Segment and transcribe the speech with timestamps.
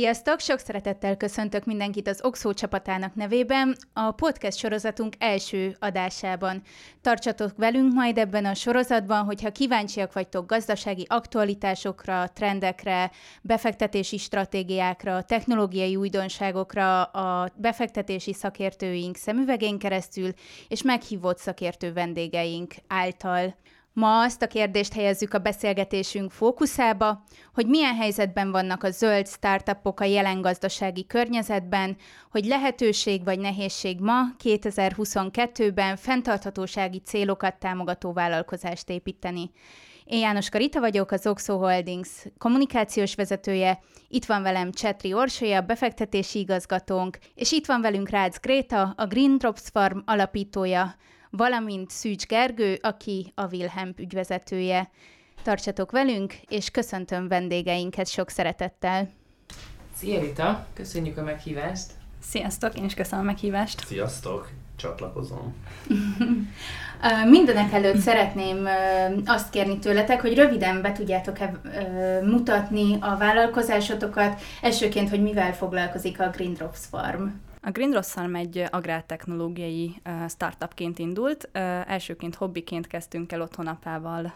[0.00, 0.40] Sziasztok!
[0.40, 6.62] Sok szeretettel köszöntök mindenkit az Oxo csapatának nevében a podcast sorozatunk első adásában.
[7.00, 13.10] Tartsatok velünk majd ebben a sorozatban, hogyha kíváncsiak vagytok gazdasági aktualitásokra, trendekre,
[13.42, 20.32] befektetési stratégiákra, technológiai újdonságokra a befektetési szakértőink szemüvegén keresztül
[20.68, 23.54] és meghívott szakértő vendégeink által.
[23.92, 27.22] Ma azt a kérdést helyezzük a beszélgetésünk fókuszába,
[27.54, 31.96] hogy milyen helyzetben vannak a zöld startupok a jelen gazdasági környezetben,
[32.30, 39.50] hogy lehetőség vagy nehézség ma 2022-ben fenntarthatósági célokat támogató vállalkozást építeni.
[40.04, 46.38] Én János Karita vagyok, az Oxo Holdings kommunikációs vezetője, itt van velem Csetri Orsolya, befektetési
[46.38, 50.94] igazgatónk, és itt van velünk Rácz Gréta, a Green Drops Farm alapítója,
[51.30, 54.90] valamint Szűcs Gergő, aki a Wilhelm ügyvezetője.
[55.42, 59.10] Tartsatok velünk, és köszöntöm vendégeinket sok szeretettel.
[59.96, 61.90] Szia Rita, köszönjük a meghívást.
[62.22, 63.86] Sziasztok, én is köszönöm a meghívást.
[63.86, 65.54] Sziasztok, csatlakozom.
[67.28, 68.68] Mindenek előtt szeretném
[69.24, 71.36] azt kérni tőletek, hogy röviden be tudjátok
[72.22, 77.26] mutatni a vállalkozásotokat, elsőként, hogy mivel foglalkozik a Green Drops Farm.
[77.62, 81.48] A Green Rossalm egy agrártechnológiai startupként indult.
[81.86, 84.34] Elsőként hobbiként kezdtünk el otthonapával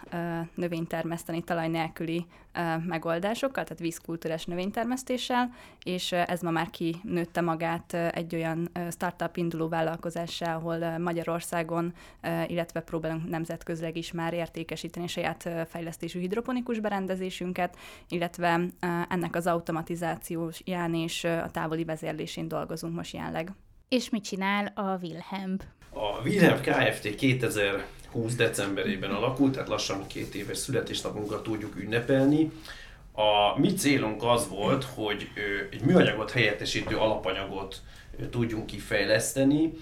[0.55, 2.27] növénytermeszteni talaj nélküli
[2.87, 5.51] megoldásokkal, tehát vízkultúrás növénytermesztéssel,
[5.83, 11.95] és ez ma már kinőtte magát egy olyan startup induló vállalkozássá, ahol Magyarországon,
[12.47, 17.77] illetve próbálunk nemzetközileg is már értékesíteni saját fejlesztésű hidroponikus berendezésünket,
[18.09, 18.61] illetve
[19.09, 23.53] ennek az automatizációján és a távoli vezérlésén dolgozunk most jelenleg.
[23.89, 25.57] És mit csinál a Wilhelm?
[25.91, 27.15] A Wilhelm Kft.
[27.15, 32.51] 2000 20 decemberében alakult, tehát lassan két éves születésnapunkat tudjuk ünnepelni.
[33.13, 35.29] A mi célunk az volt, hogy
[35.71, 37.81] egy műanyagot helyettesítő alapanyagot
[38.31, 39.73] tudjunk kifejleszteni,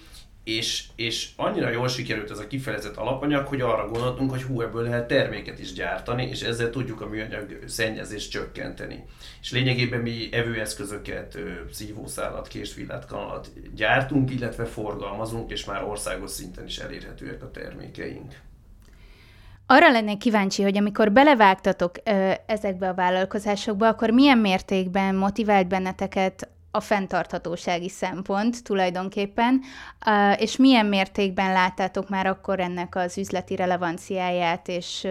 [0.44, 4.82] és, és annyira jól sikerült ez a kifejezett alapanyag, hogy arra gondoltunk, hogy hú, ebből
[4.82, 9.04] lehet terméket is gyártani, és ezzel tudjuk a műanyag szennyezést csökkenteni.
[9.40, 11.38] És lényegében mi evőeszközöket,
[11.72, 18.34] szívószálat, kést, villát, kanalat gyártunk, illetve forgalmazunk, és már országos szinten is elérhetőek a termékeink.
[19.66, 26.48] Arra lennék kíváncsi, hogy amikor belevágtatok ö, ezekbe a vállalkozásokba, akkor milyen mértékben motivált benneteket
[26.74, 29.60] a fenntarthatósági szempont tulajdonképpen,
[30.36, 35.08] és milyen mértékben láttátok már akkor ennek az üzleti relevanciáját, és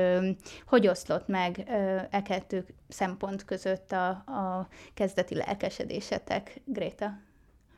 [0.66, 1.64] hogy oszlott meg
[2.10, 7.20] e kettő szempont között a, a kezdeti lelkesedésetek, Gréta?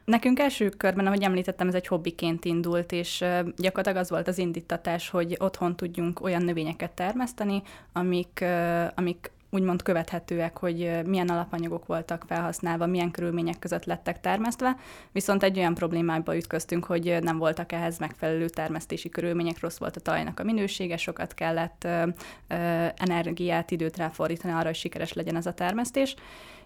[0.05, 5.09] Nekünk első körben, ahogy említettem, ez egy hobbiként indult, és gyakorlatilag az volt az indítatás,
[5.09, 7.61] hogy otthon tudjunk olyan növényeket termeszteni,
[7.93, 8.45] amik,
[8.95, 14.75] amik úgymond követhetőek, hogy milyen alapanyagok voltak felhasználva, milyen körülmények között lettek termesztve,
[15.12, 20.00] viszont egy olyan problémába ütköztünk, hogy nem voltak ehhez megfelelő termesztési körülmények, rossz volt a
[20.00, 21.88] talajnak a minősége, sokat kellett
[22.96, 26.16] energiát, időt ráfordítani arra, hogy sikeres legyen ez a termesztés,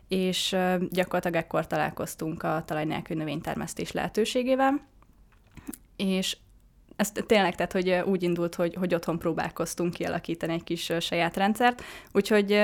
[0.07, 0.55] és
[0.89, 4.81] gyakorlatilag ekkor találkoztunk a talaj nélkül növénytermesztés lehetőségével,
[5.95, 6.37] és
[6.97, 11.83] ez tényleg, tehát, hogy úgy indult, hogy, hogy otthon próbálkoztunk kialakítani egy kis saját rendszert,
[12.11, 12.59] úgyhogy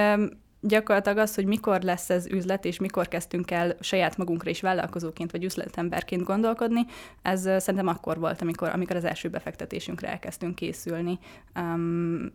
[0.63, 5.31] gyakorlatilag az, hogy mikor lesz ez üzlet, és mikor kezdtünk el saját magunkra is vállalkozóként,
[5.31, 6.85] vagy üzletemberként gondolkodni,
[7.21, 11.19] ez szerintem akkor volt, amikor, amikor az első befektetésünkre elkezdtünk készülni,
[11.55, 12.33] um,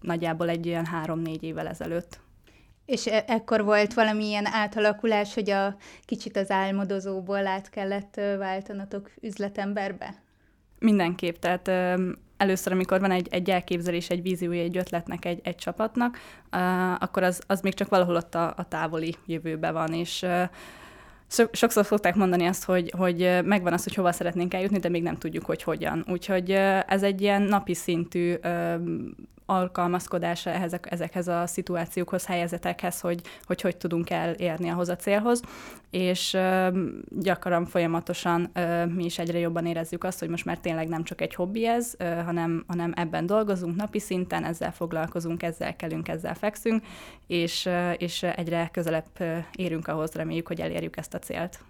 [0.00, 2.20] nagyjából egy ilyen három-négy évvel ezelőtt.
[2.86, 10.14] És e- ekkor volt valamilyen átalakulás, hogy a kicsit az álmodozóból át kellett váltanatok üzletemberbe?
[10.78, 11.70] Mindenképp, tehát
[12.36, 16.18] először, amikor van egy, egy elképzelés, egy víziója, egy ötletnek, egy, egy csapatnak,
[16.52, 20.42] uh, akkor az, az még csak valahol ott a, a távoli jövőben van, és uh,
[21.52, 25.16] sokszor szokták mondani azt, hogy, hogy megvan az, hogy hova szeretnénk eljutni, de még nem
[25.16, 26.04] tudjuk, hogy hogyan.
[26.10, 26.50] Úgyhogy
[26.86, 28.34] ez egy ilyen napi szintű
[29.50, 35.42] alkalmazkodása ehhez, ezekhez a szituációkhoz, helyzetekhez, hogy, hogy hogy tudunk elérni ahhoz a célhoz,
[35.90, 36.36] és
[37.08, 38.50] gyakran folyamatosan
[38.94, 41.94] mi is egyre jobban érezzük azt, hogy most már tényleg nem csak egy hobbi ez,
[41.98, 46.84] hanem, hanem ebben dolgozunk napi szinten, ezzel foglalkozunk, ezzel kelünk, ezzel fekszünk,
[47.26, 51.60] és, és egyre közelebb érünk ahhoz, reméljük, hogy elérjük ezt a célt.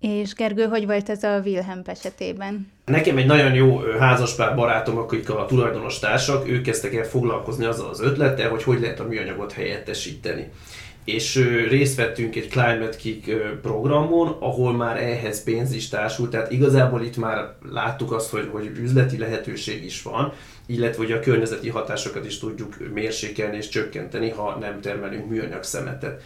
[0.00, 2.72] És Gergő, hogy volt ez a Wilhelm esetében?
[2.84, 7.88] Nekem egy nagyon jó házaspár barátom, akik a tulajdonos társak, ők kezdtek el foglalkozni azzal
[7.88, 10.50] az ötlettel, hogy hogy lehet a műanyagot helyettesíteni.
[11.04, 11.34] És
[11.68, 13.30] részt vettünk egy Climate Kick
[13.62, 18.66] programon, ahol már ehhez pénz is társult, tehát igazából itt már láttuk azt, hogy, hogy
[18.66, 20.32] üzleti lehetőség is van,
[20.66, 26.22] illetve hogy a környezeti hatásokat is tudjuk mérsékelni és csökkenteni, ha nem termelünk műanyag szemetet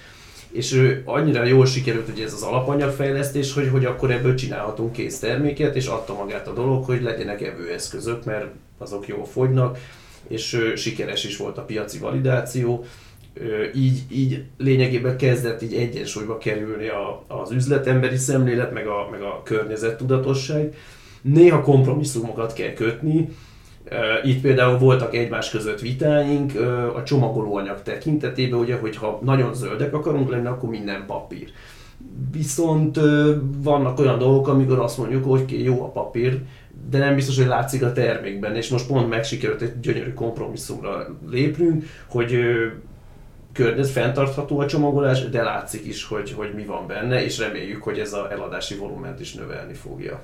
[0.54, 5.18] és ő annyira jól sikerült hogy ez az alapanyagfejlesztés, hogy, hogy akkor ebből csinálhatunk kész
[5.18, 8.46] terméket, és adta magát a dolog, hogy legyenek evőeszközök, mert
[8.78, 9.78] azok jól fogynak,
[10.28, 12.84] és sikeres is volt a piaci validáció,
[13.74, 19.42] így, így lényegében kezdett így egyensúlyba kerülni a, az üzletemberi szemlélet, meg a, meg a
[19.44, 20.76] környezettudatosság.
[21.22, 23.28] Néha kompromisszumokat kell kötni,
[24.22, 26.52] itt például voltak egymás között vitáink
[26.94, 31.50] a csomagolóanyag tekintetében, ugye, hogyha nagyon zöldek akarunk lenni, akkor minden papír.
[32.32, 32.98] Viszont
[33.56, 36.40] vannak olyan dolgok, amikor azt mondjuk, hogy jó a papír,
[36.90, 41.84] de nem biztos, hogy látszik a termékben, és most pont megsikerült egy gyönyörű kompromisszumra lépnünk,
[42.08, 42.38] hogy
[43.52, 47.98] környez, fenntartható a csomagolás, de látszik is, hogy, hogy mi van benne, és reméljük, hogy
[47.98, 50.20] ez a eladási volument is növelni fogja.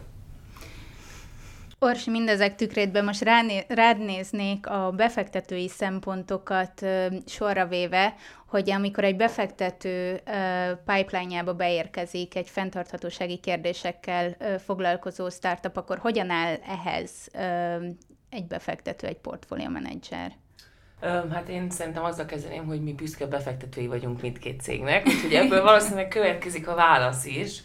[1.82, 8.14] Orsi, mindezek tükrétben most ráné, rád néznék a befektetői szempontokat ö, sorra véve,
[8.46, 10.20] hogy amikor egy befektető
[10.84, 17.84] pipeline-jába beérkezik egy fenntarthatósági kérdésekkel ö, foglalkozó startup, akkor hogyan áll ehhez ö,
[18.30, 20.32] egy befektető, egy portfólió menedzser?
[21.30, 26.08] Hát én szerintem azzal kezdeném, hogy mi büszke befektetői vagyunk mindkét cégnek, úgyhogy ebből valószínűleg
[26.08, 27.62] következik a válasz is,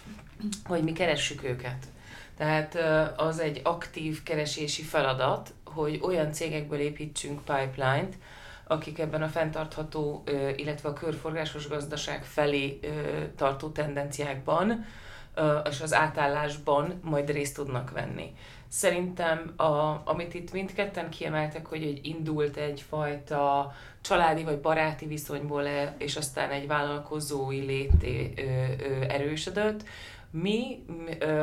[0.66, 1.86] hogy mi keressük őket.
[2.38, 2.78] Tehát
[3.18, 8.18] az egy aktív keresési feladat, hogy olyan cégekből építsünk pipeline-t,
[8.68, 10.24] akik ebben a fenntartható,
[10.56, 12.80] illetve a körforgásos gazdaság felé
[13.36, 14.86] tartó tendenciákban
[15.70, 18.34] és az átállásban majd részt tudnak venni.
[18.68, 25.64] Szerintem, a, amit itt mindketten kiemeltek, hogy egy indult egyfajta családi vagy baráti viszonyból,
[25.98, 28.34] és aztán egy vállalkozói lété
[29.10, 29.84] erősödött,
[30.42, 30.86] mi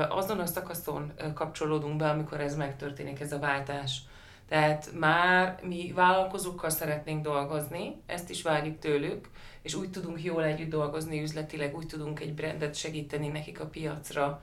[0.08, 4.00] azon a szakaszon kapcsolódunk be, amikor ez megtörténik, ez a váltás.
[4.48, 9.28] Tehát már mi vállalkozókkal szeretnénk dolgozni, ezt is várjuk tőlük,
[9.62, 14.42] és úgy tudunk jól együtt dolgozni üzletileg, úgy tudunk egy brandet segíteni nekik a piacra,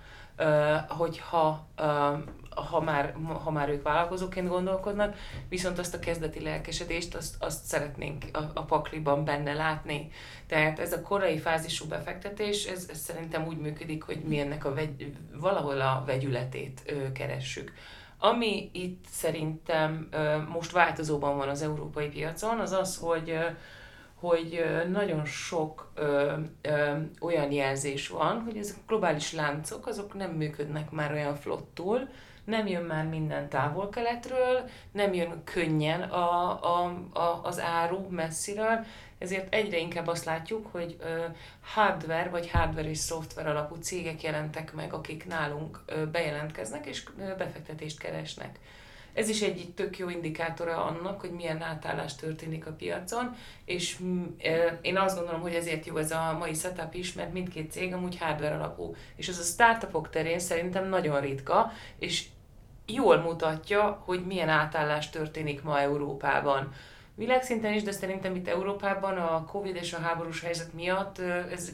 [0.88, 1.68] hogyha
[2.70, 5.16] ha már, ha már ők vállalkozóként gondolkodnak,
[5.50, 10.12] viszont azt a kezdeti lelkesedést, azt, azt szeretnénk a, a pakliban benne látni.
[10.48, 14.74] Tehát ez a korai fázisú befektetés, ez, ez szerintem úgy működik, hogy mi ennek a
[14.74, 17.74] vegy, valahol a vegyületét ö, keressük.
[18.18, 23.46] Ami itt szerintem ö, most változóban van az európai piacon, az az, hogy ö,
[24.20, 30.32] hogy nagyon sok ö, ö, olyan jelzés van, hogy ezek a globális láncok, azok nem
[30.32, 32.10] működnek már olyan flottul,
[32.44, 38.86] nem jön már minden távol-keletről, nem jön könnyen a, a, a, az áru messziről,
[39.18, 41.26] ezért egyre inkább azt látjuk, hogy ö,
[41.62, 47.36] hardware vagy hardware és szoftver alapú cégek jelentek meg, akik nálunk ö, bejelentkeznek és ö,
[47.38, 48.60] befektetést keresnek.
[49.14, 53.36] Ez is egy tök jó indikátora annak, hogy milyen átállás történik a piacon,
[53.66, 54.00] és
[54.82, 58.18] én azt gondolom, hogy ezért jó ez a mai setup is, mert mindkét cég amúgy
[58.18, 58.96] hardware alapú.
[59.16, 62.26] És ez a startupok terén szerintem nagyon ritka, és
[62.86, 66.74] jól mutatja, hogy milyen átállás történik ma Európában.
[67.16, 71.20] Világszinten is, de szerintem itt Európában a Covid és a háborús helyzet miatt
[71.52, 71.72] ez,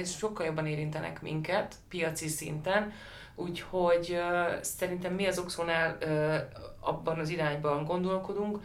[0.00, 2.92] ez sokkal jobban érintenek minket piaci szinten,
[3.38, 4.20] úgyhogy
[4.60, 5.98] szerintem mi az Oxonál
[6.80, 8.58] abban az irányban gondolkodunk,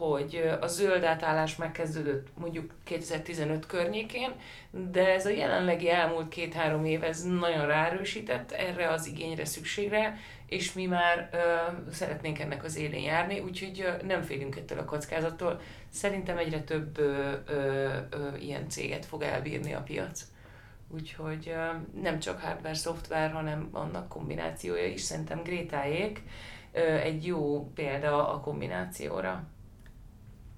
[0.00, 4.32] hogy a zöld átállás megkezdődött mondjuk 2015 környékén,
[4.70, 10.72] de ez a jelenlegi elmúlt két-három év ez nagyon ráerősített erre az igényre, szükségre, és
[10.72, 11.38] mi már ö,
[11.92, 15.60] szeretnénk ennek az élén járni, úgyhogy ö, nem félünk ettől a kockázattól.
[15.88, 20.22] Szerintem egyre több ö, ö, ö, ilyen céget fog elbírni a piac.
[20.94, 21.54] Úgyhogy
[22.02, 25.00] nem csak hardware, szoftver, hanem annak kombinációja is.
[25.00, 26.22] Szerintem Grétáék
[27.02, 29.44] egy jó példa a kombinációra.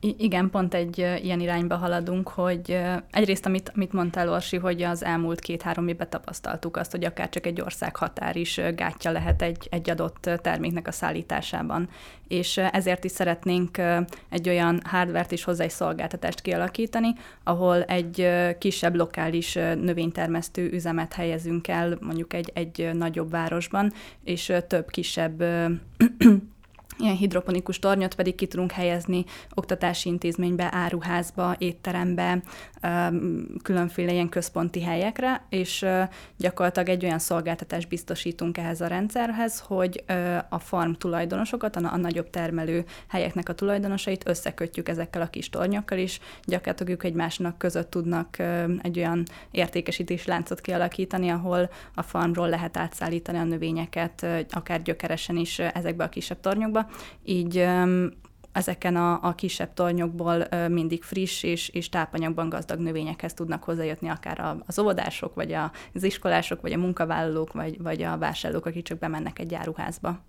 [0.05, 2.81] Igen, pont egy ilyen irányba haladunk, hogy
[3.11, 7.47] egyrészt, amit, amit mondtál, Orsi, hogy az elmúlt két-három évben tapasztaltuk azt, hogy akár csak
[7.47, 11.89] egy ország határ is gátja lehet egy, egy adott terméknek a szállításában.
[12.29, 13.79] És ezért is szeretnénk
[14.29, 17.13] egy olyan hardvert is hozzá egy szolgáltatást kialakítani,
[17.45, 18.29] ahol egy
[18.59, 23.93] kisebb lokális növénytermesztő üzemet helyezünk el, mondjuk egy, egy nagyobb városban,
[24.25, 25.45] és több kisebb
[27.03, 32.43] ilyen hidroponikus tornyot pedig ki tudunk helyezni oktatási intézménybe, áruházba, étterembe,
[33.63, 35.87] különféle ilyen központi helyekre, és
[36.37, 40.05] gyakorlatilag egy olyan szolgáltatást biztosítunk ehhez a rendszerhez, hogy
[40.49, 46.21] a farm tulajdonosokat, a, nagyobb termelő helyeknek a tulajdonosait összekötjük ezekkel a kis tornyokkal is,
[46.45, 48.37] gyakorlatilag ők egymásnak között tudnak
[48.83, 55.59] egy olyan értékesítés láncot kialakítani, ahol a farmról lehet átszállítani a növényeket, akár gyökeresen is
[55.59, 56.87] ezekbe a kisebb tornyokba.
[57.25, 57.69] Így
[58.53, 64.57] ezeken a, a kisebb tornyokból mindig friss és, és tápanyagban gazdag növényekhez tudnak hozzájutni akár
[64.67, 65.53] az óvodások, vagy
[65.95, 70.21] az iskolások, vagy a munkavállalók, vagy, vagy a vásárlók, akik csak bemennek egy áruházba.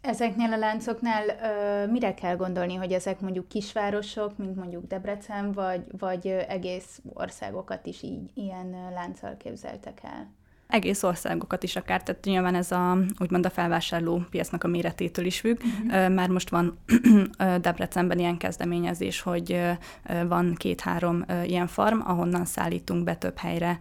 [0.00, 5.84] Ezeknél a láncoknál ö, mire kell gondolni, hogy ezek mondjuk kisvárosok, mint mondjuk Debrecen, vagy,
[5.98, 10.30] vagy egész országokat is így ilyen lánccal képzeltek el?
[10.70, 15.40] Egész országokat is akár, tehát nyilván ez a, úgymond a felvásárló piacnak a méretétől is
[15.40, 15.58] függ.
[15.58, 16.14] Uh-huh.
[16.14, 16.78] Már most van
[17.60, 19.60] Debrecenben ilyen kezdeményezés, hogy
[20.26, 23.78] van két-három ilyen farm, ahonnan szállítunk be több helyre,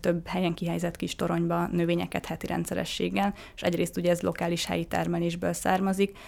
[0.00, 5.52] több helyen kihelyezett kis toronyba növényeket heti rendszerességgel, és egyrészt ugye ez lokális helyi termelésből
[5.52, 6.18] származik,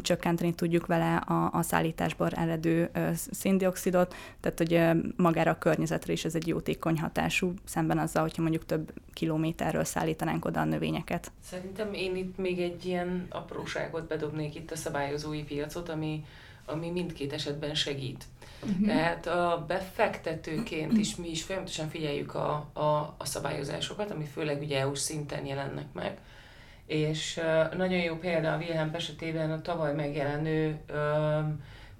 [0.00, 2.90] csökkenteni tudjuk vele a, a szállításból eredő
[3.30, 8.64] széndiokszidot, tehát hogy magára a környezetre is ez egy jótékony hatású, szemben azzal, hogyha mondjuk
[8.64, 11.32] több kilométer kilométerről szállítanánk oda a növényeket.
[11.42, 16.24] Szerintem én itt még egy ilyen apróságot bedobnék itt a szabályozói piacot, ami,
[16.66, 18.24] ami mindkét esetben segít.
[18.62, 18.86] Uh-huh.
[18.86, 24.78] Tehát a befektetőként is mi is folyamatosan figyeljük a, a, a szabályozásokat, ami főleg ugye
[24.80, 26.18] EU-s szinten jelennek meg.
[26.86, 31.44] És uh, nagyon jó példa a Wilhelm esetében a tavaly megjelenő uh,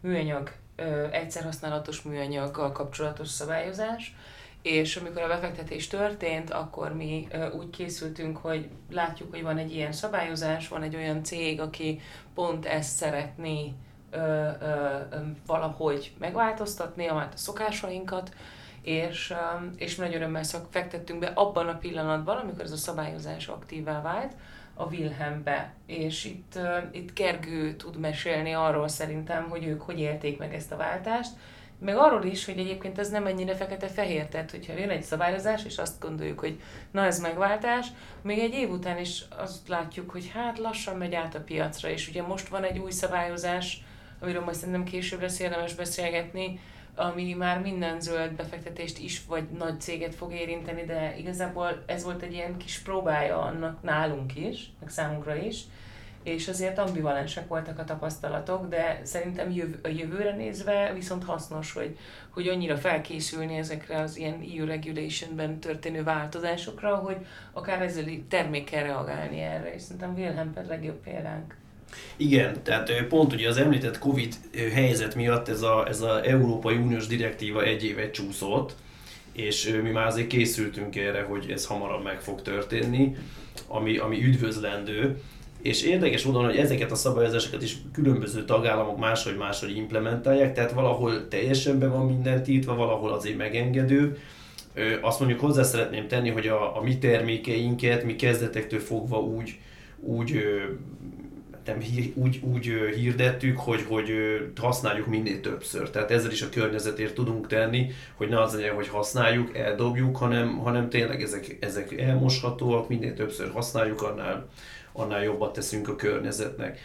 [0.01, 4.15] műanyag, uh, egyszerhasználatos műanyaggal kapcsolatos szabályozás,
[4.65, 7.29] és amikor a befektetés történt, akkor mi
[7.59, 12.01] úgy készültünk, hogy látjuk, hogy van egy ilyen szabályozás, van egy olyan cég, aki
[12.35, 13.73] pont ezt szeretné
[14.11, 14.97] ö, ö,
[15.47, 18.35] valahogy megváltoztatni, a, szokásainkat,
[18.83, 19.35] és,
[19.77, 24.33] és nagyon örömmel fektettünk be abban a pillanatban, amikor ez a szabályozás aktívá vált,
[24.75, 26.59] a Wilhelmbe, és itt,
[26.91, 31.33] itt Gergő tud mesélni arról szerintem, hogy ők hogy élték meg ezt a váltást,
[31.85, 35.79] meg arról is, hogy egyébként ez nem ennyire fekete-fehér, tehát hogyha jön egy szabályozás, és
[35.79, 36.61] azt gondoljuk, hogy
[36.91, 37.87] na ez megváltás,
[38.23, 42.09] még egy év után is azt látjuk, hogy hát lassan megy át a piacra, és
[42.09, 43.83] ugye most van egy új szabályozás,
[44.21, 46.61] amiről majd szerintem később lesz érdemes beszélgetni,
[46.95, 52.23] ami már minden zöld befektetést is, vagy nagy céget fog érinteni, de igazából ez volt
[52.23, 55.61] egy ilyen kis próbája annak nálunk is, meg számunkra is,
[56.25, 61.97] és azért ambivalensek voltak a tapasztalatok, de szerintem a jövőre nézve viszont hasznos, hogy,
[62.31, 67.17] hogy annyira felkészülni ezekre az ilyen EU regulationben történő változásokra, hogy
[67.53, 71.55] akár ezzel termékkel reagálni erre, és szerintem Wilhelm pedig legjobb példánk.
[72.17, 74.35] Igen, tehát pont ugye az említett Covid
[74.73, 78.75] helyzet miatt ez a, ez a Európai Uniós direktíva egy évet csúszott,
[79.33, 83.17] és mi már azért készültünk erre, hogy ez hamarabb meg fog történni,
[83.67, 85.21] ami, ami üdvözlendő,
[85.65, 91.79] és érdekes módon, hogy ezeket a szabályozásokat is különböző tagállamok máshogy-máshogy implementálják, tehát valahol teljesen
[91.79, 94.19] be van minden tiltva, valahol azért megengedő.
[95.01, 99.59] Azt mondjuk hozzá szeretném tenni, hogy a, a mi termékeinket mi kezdetektől fogva úgy,
[100.01, 100.45] úgy
[101.65, 101.79] nem,
[102.15, 104.13] úgy, úgy hirdettük, hogy, hogy
[104.61, 105.91] használjuk minél többször.
[105.91, 110.59] Tehát ezzel is a környezetért tudunk tenni, hogy ne az legyen, hogy használjuk, eldobjuk, hanem,
[110.59, 114.49] hanem tényleg ezek, ezek elmoshatóak, minél többször használjuk, annál,
[114.97, 116.79] annál jobbat teszünk a környezetnek.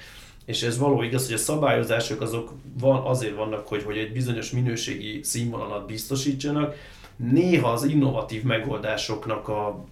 [0.46, 4.52] És ez való igaz, hogy a szabályozások azok van, azért vannak, hogy, hogy egy bizonyos
[4.52, 6.76] minőségi színvonalat biztosítsanak.
[7.16, 9.86] Néha az innovatív megoldásoknak a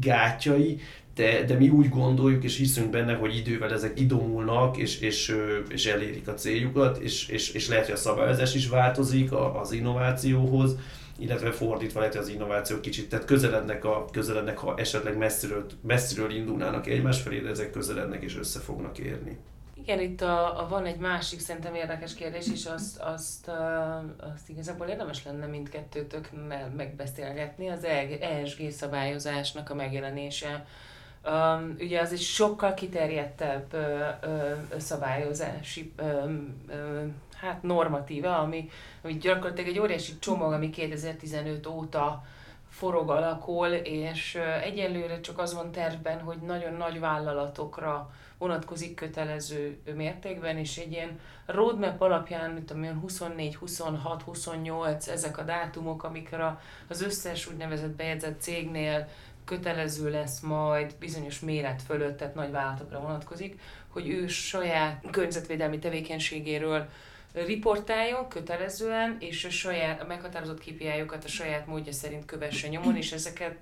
[0.00, 0.80] gátjai,
[1.14, 5.36] de, de mi úgy gondoljuk és hiszünk benne, hogy idővel ezek idomulnak és, és,
[5.68, 10.76] és elérik a céljukat, és, és, és lehet, hogy a szabályozás is változik az innovációhoz,
[11.20, 16.30] illetve fordítva lehet, hogy az innováció kicsit, tehát közelednek, a, közelednek ha esetleg messziről, messziről
[16.30, 19.38] indulnának egymás felé, de ezek közelednek és össze fognak érni.
[19.82, 23.96] Igen, itt a, a, van egy másik szerintem érdekes kérdés, és azt, azt, a,
[24.34, 27.84] azt igazából érdemes lenne mindkettőtöknél megbeszélgetni, az
[28.20, 30.66] ESG szabályozásnak a megjelenése.
[31.24, 36.02] Um, ugye az egy sokkal kiterjedtebb ö, ö, szabályozási ö,
[36.68, 37.04] ö,
[37.40, 38.68] hát normatíva, ami,
[39.02, 42.24] ami gyakorlatilag egy óriási csomag, ami 2015 óta
[42.70, 50.56] forog alakul, és egyelőre csak az van tervben, hogy nagyon nagy vállalatokra vonatkozik kötelező mértékben,
[50.56, 57.02] és egy ilyen roadmap alapján, mint amilyen 24, 26, 28, ezek a dátumok, amikre az
[57.02, 59.08] összes úgynevezett bejegyzett cégnél
[59.44, 66.88] kötelező lesz majd bizonyos méret fölött, tehát nagy vállalatokra vonatkozik, hogy ő saját környezetvédelmi tevékenységéről
[67.32, 70.86] riportáljon kötelezően, és a saját a meghatározott kpi
[71.24, 73.56] a saját módja szerint kövesse nyomon, és ezeket,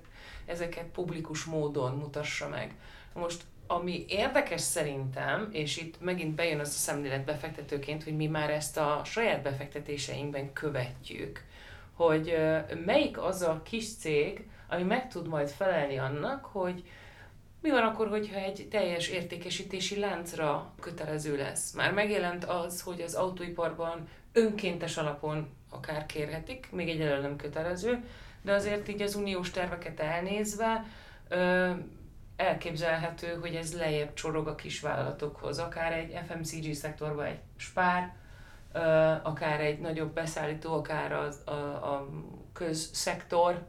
[0.45, 2.75] ezeket publikus módon mutassa meg.
[3.13, 8.49] Most ami érdekes szerintem, és itt megint bejön az a szemlélet befektetőként, hogy mi már
[8.49, 11.43] ezt a saját befektetéseinkben követjük,
[11.93, 12.37] hogy
[12.85, 16.83] melyik az a kis cég, ami meg tud majd felelni annak, hogy
[17.61, 21.73] Mi van akkor, hogyha egy teljes értékesítési láncra kötelező lesz?
[21.73, 28.03] Már megjelent az, hogy az autóiparban önkéntes alapon akár kérhetik, még egyelőre nem kötelező,
[28.41, 30.85] de azért így az uniós terveket elnézve
[31.27, 31.71] ö,
[32.35, 38.13] elképzelhető, hogy ez lejjebb csorog a kisvállalatokhoz, akár egy FMCG szektorban egy spár,
[38.73, 38.79] ö,
[39.23, 42.09] akár egy nagyobb beszállító, akár az, a, a
[42.53, 43.67] közszektor,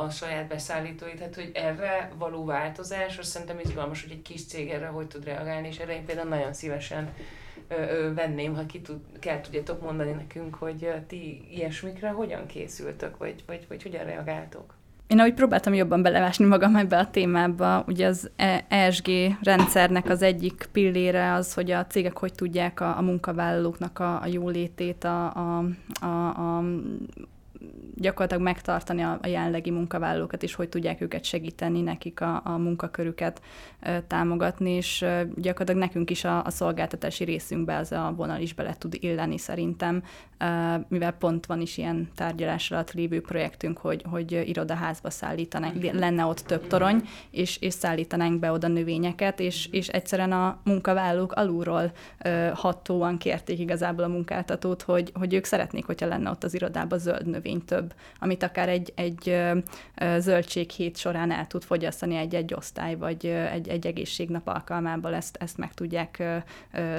[0.00, 4.70] a saját beszállítóit, tehát hogy erre való változás, azt szerintem izgalmas, hogy egy kis cég
[4.70, 7.14] erre hogy tud reagálni, és erre én például nagyon szívesen
[8.14, 13.64] venném, ha ki tud, kell tudjátok mondani nekünk, hogy ti ilyesmikre hogyan készültök, vagy, vagy,
[13.68, 14.76] vagy hogyan reagáltok.
[15.06, 18.30] Én ahogy próbáltam jobban belevásni magam ebbe a témába, ugye az
[18.68, 19.08] ESG
[19.42, 24.26] rendszernek az egyik pillére az, hogy a cégek hogy tudják a, a munkavállalóknak a, a
[24.26, 25.64] jólétét, a, a,
[26.00, 26.64] a, a
[27.94, 33.42] gyakorlatilag megtartani a, a jelenlegi munkavállalókat, és hogy tudják őket segíteni, nekik a, a munkakörüket
[33.80, 38.54] e, támogatni, és e, gyakorlatilag nekünk is a, a szolgáltatási részünkbe az a vonal is
[38.54, 40.02] bele tud illeni szerintem,
[40.38, 45.98] e, mivel pont van is ilyen tárgyalás alatt lévő projektünk, hogy, hogy irodaházba szállítanánk, mhm.
[45.98, 51.32] lenne ott több torony, és, és szállítanánk be oda növényeket, és, és egyszerűen a munkavállalók
[51.32, 56.54] alulról e, hatóan kérték igazából a munkáltatót, hogy, hogy ők szeretnék, hogyha lenne ott az
[56.54, 59.36] irodában zöld növény több, amit akár egy, egy
[60.18, 65.74] zöldséghét során el tud fogyasztani egy-egy osztály, vagy egy, egy egészségnap alkalmából ezt, ezt meg
[65.74, 66.22] tudják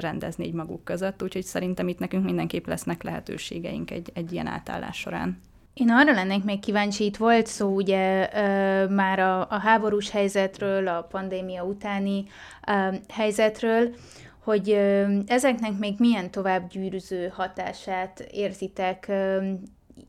[0.00, 4.96] rendezni így maguk között, úgyhogy szerintem itt nekünk mindenképp lesznek lehetőségeink egy, egy ilyen átállás
[4.96, 5.40] során.
[5.74, 10.88] Én arra lennék még kíváncsi, itt volt szó ugye ö, már a, a háborús helyzetről,
[10.88, 12.24] a pandémia utáni
[12.66, 13.94] ö, helyzetről,
[14.38, 19.12] hogy ö, ezeknek még milyen tovább gyűrűző hatását érzitek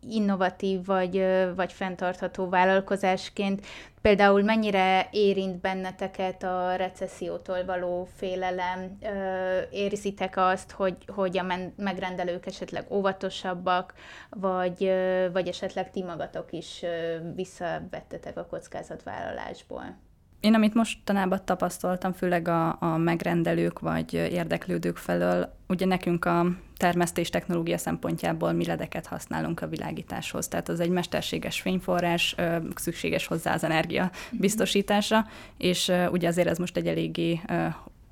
[0.10, 3.66] innovatív vagy, vagy fenntartható vállalkozásként
[4.02, 8.98] például mennyire érint benneteket a recessziótól való félelem?
[9.72, 13.94] Érzitek azt, hogy, hogy a megrendelők esetleg óvatosabbak,
[14.30, 14.92] vagy,
[15.34, 16.86] vagy esetleg ti magatok is
[17.36, 20.10] visszavettetek a kockázatvállalásból?
[20.42, 26.46] Én, amit mostanában tapasztaltam, főleg a, a megrendelők vagy érdeklődők felől, ugye nekünk a
[26.78, 30.48] termesztés technológia szempontjából mi ledeket használunk a világításhoz.
[30.48, 32.36] Tehát az egy mesterséges fényforrás,
[32.76, 34.42] szükséges hozzá az energia mhm.
[34.42, 35.26] biztosítása,
[35.58, 37.42] és ugye azért ez most egy eléggé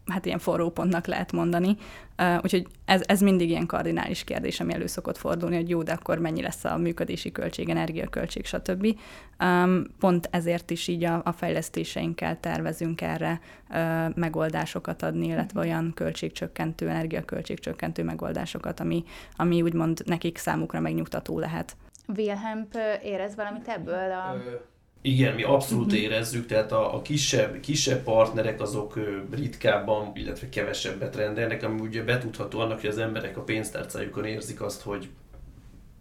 [0.09, 1.77] hát ilyen forró pontnak lehet mondani.
[2.41, 6.19] Úgyhogy ez, ez mindig ilyen kardinális kérdés, ami elő szokott fordulni, hogy jó, de akkor
[6.19, 8.99] mennyi lesz a működési költség, energiaköltség, stb.
[9.99, 13.39] Pont ezért is így a, a fejlesztéseinkkel tervezünk erre
[14.15, 15.69] megoldásokat adni, illetve mhm.
[15.69, 19.03] olyan költségcsökkentő, energiaköltségcsökkentő megoldásokat, ami,
[19.35, 21.75] ami úgymond nekik számukra megnyugtató lehet.
[22.15, 22.67] Wilhelm
[23.03, 24.35] érez valamit ebből a...
[25.01, 26.01] Igen, mi abszolút uh-huh.
[26.01, 28.99] érezzük, tehát a, a kisebb, kisebb partnerek azok
[29.31, 34.81] ritkábban, illetve kevesebbet rendelnek, ami ugye betudható annak, hogy az emberek a pénztárcájukon érzik azt,
[34.81, 35.09] hogy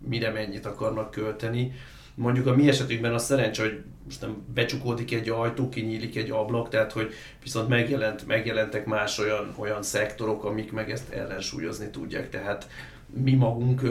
[0.09, 1.73] mire mennyit akarnak költeni.
[2.15, 6.69] Mondjuk a mi esetünkben a szerencsé, hogy most nem becsukódik egy ajtó, kinyílik egy ablak,
[6.69, 12.31] tehát hogy viszont megjelent, megjelentek más olyan, olyan szektorok, amik meg ezt ellensúlyozni tudják.
[12.31, 12.69] Tehát
[13.07, 13.83] mi magunk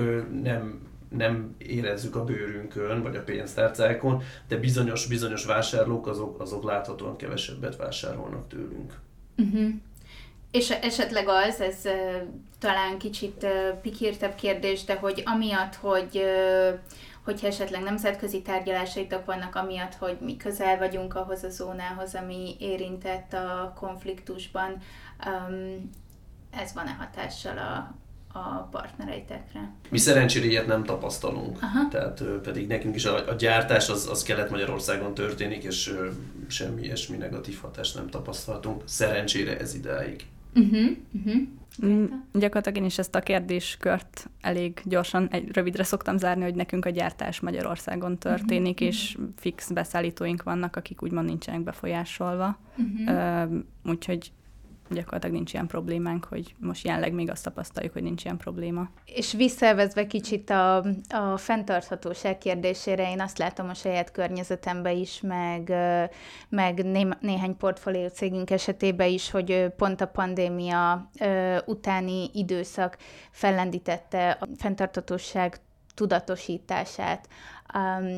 [0.44, 7.16] nem nem érezzük a bőrünkön, vagy a pénztárcákon, de bizonyos, bizonyos vásárlók azok, azok láthatóan
[7.16, 8.94] kevesebbet vásárolnak tőlünk.
[9.38, 9.70] Uh-huh.
[10.52, 11.82] És esetleg az, ez
[12.60, 13.48] talán kicsit
[13.82, 16.80] pikírtebb kérdés, de hogy amiatt, hogy uh,
[17.28, 23.34] hogyha esetleg nemzetközi tárgyalásaitok vannak, amiatt, hogy mi közel vagyunk ahhoz a zónához, ami érintett
[23.34, 24.78] a konfliktusban,
[25.26, 25.92] um,
[26.52, 27.96] ez van-e hatással a,
[28.38, 29.72] a partnereitekre.
[29.90, 31.88] Mi szerencsére ilyet nem tapasztalunk, Aha.
[31.88, 35.94] tehát pedig nekünk is a, a gyártás az, az Kelet-Magyarországon történik, és
[36.48, 38.82] semmi ilyesmi negatív hatást nem tapasztaltunk.
[38.86, 40.26] Szerencsére ez idáig.
[40.56, 41.42] Uh-huh, uh-huh.
[41.86, 46.86] Mm, gyakorlatilag én is ezt a kérdéskört elég gyorsan, egy rövidre szoktam zárni, hogy nekünk
[46.86, 52.60] a gyártás Magyarországon történik, uh-huh, és fix beszállítóink vannak, akik úgymond nincsenek befolyásolva.
[52.78, 53.52] Uh-huh.
[53.52, 54.32] Uh, úgyhogy
[54.90, 58.90] gyakorlatilag nincs ilyen problémánk, hogy most jelenleg még azt tapasztaljuk, hogy nincs ilyen probléma.
[59.06, 60.78] És visszavezve kicsit a,
[61.10, 65.74] a fenntarthatóság kérdésére, én azt látom a saját környezetemben is, meg,
[66.50, 71.10] meg né, néhány portfólió cégünk esetében is, hogy pont a pandémia
[71.66, 72.98] utáni időszak
[73.32, 75.60] fellendítette a fenntarthatóság
[75.98, 77.28] tudatosítását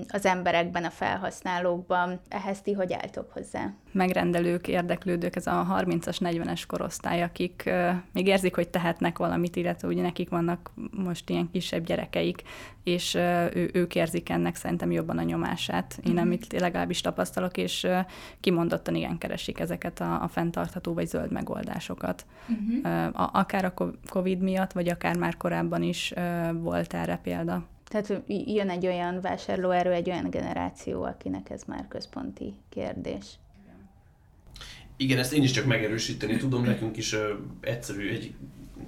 [0.08, 2.20] az emberekben, a felhasználókban.
[2.28, 3.74] Ehhez ti hogy álltok hozzá?
[3.92, 7.70] Megrendelők, érdeklődők, ez a 30-as, 40-es korosztály, akik
[8.14, 12.42] még érzik, hogy tehetnek valamit, illetve ugye nekik vannak most ilyen kisebb gyerekeik,
[12.84, 13.16] és
[13.54, 16.00] ő, ők érzik ennek szerintem jobban a nyomását.
[16.04, 16.22] Én mm-hmm.
[16.22, 17.88] amit legalábbis tapasztalok, és
[18.40, 22.26] kimondottan igen keresik ezeket a, a fenntartható vagy zöld megoldásokat.
[22.52, 23.06] Mm-hmm.
[23.08, 23.74] Uh, akár a
[24.10, 26.14] COVID miatt, vagy akár már korábban is
[26.54, 27.64] volt erre példa.
[27.90, 33.26] Tehát jön egy olyan vásárlóerő, egy olyan generáció, akinek ez már központi kérdés.
[34.98, 37.22] Igen, ezt én is csak megerősíteni tudom, nekünk is uh,
[37.62, 38.34] egyszerű egy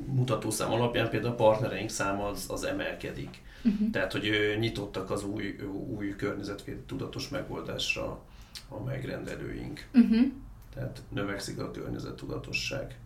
[0.05, 3.41] mutatószám alapján például a partnereink száma az, az emelkedik.
[3.63, 3.89] Uh-huh.
[3.89, 5.55] Tehát, hogy uh, nyitottak az új,
[5.97, 8.21] új környezetvédelmi tudatos megoldásra
[8.69, 9.87] a megrendelőink.
[9.93, 10.31] Uh-huh.
[10.73, 12.97] Tehát növekszik a környezettudatosság.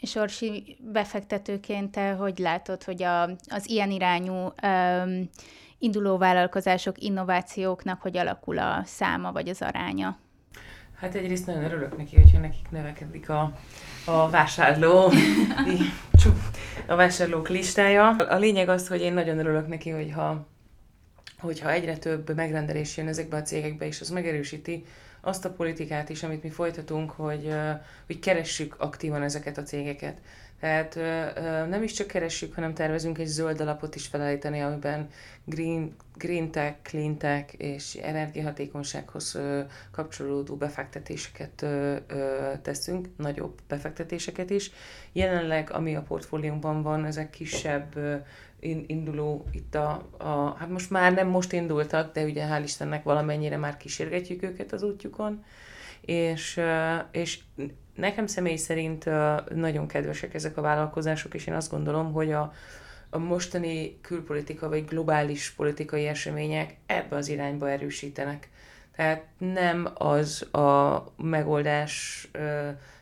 [0.00, 5.30] És Orsi, befektetőként te hogy látod, hogy a, az ilyen irányú um,
[5.78, 10.18] induló vállalkozások, innovációknak hogy alakul a száma vagy az aránya?
[10.96, 13.52] Hát egyrészt nagyon örülök neki, hogyha nekik növekedik a,
[14.04, 15.12] a vásárló,
[16.86, 18.08] a vásárlók listája.
[18.08, 20.46] A lényeg az, hogy én nagyon örülök neki, hogyha,
[21.38, 24.84] hogyha egyre több megrendelés jön ezekbe a cégekbe, és az megerősíti,
[25.20, 27.54] azt a politikát is, amit mi folytatunk, hogy,
[28.06, 30.18] hogy keressük aktívan ezeket a cégeket.
[30.60, 30.94] Tehát
[31.68, 35.08] nem is csak keressük, hanem tervezünk egy zöld alapot is felállítani, amiben
[35.44, 39.38] green, green tech, clean tech és energiahatékonysághoz
[39.90, 41.66] kapcsolódó befektetéseket
[42.62, 44.70] teszünk, nagyobb befektetéseket is.
[45.12, 47.94] Jelenleg, ami a portfóliónkban van, ezek kisebb
[48.86, 53.56] induló itt a, a, hát most már nem most indultak, de ugye hál' Istennek valamennyire
[53.56, 55.44] már kísérgetjük őket az útjukon,
[56.00, 56.60] és,
[57.10, 57.38] és
[57.94, 59.04] nekem személy szerint
[59.54, 62.52] nagyon kedvesek ezek a vállalkozások, és én azt gondolom, hogy a,
[63.10, 68.48] a mostani külpolitika vagy globális politikai események ebbe az irányba erősítenek.
[68.96, 72.28] Tehát nem az a megoldás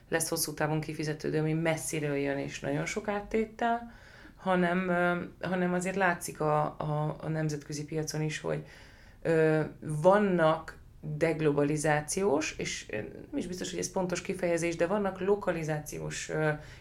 [0.09, 3.98] lesz hosszú távon kifizetődő, ami messziről jön és nagyon sok áttéttel,
[4.39, 4.91] hanem,
[5.41, 8.65] hanem azért látszik a, a, a nemzetközi piacon is, hogy
[9.81, 12.87] vannak deglobalizációs, és
[13.31, 16.31] nem is biztos, hogy ez pontos kifejezés, de vannak lokalizációs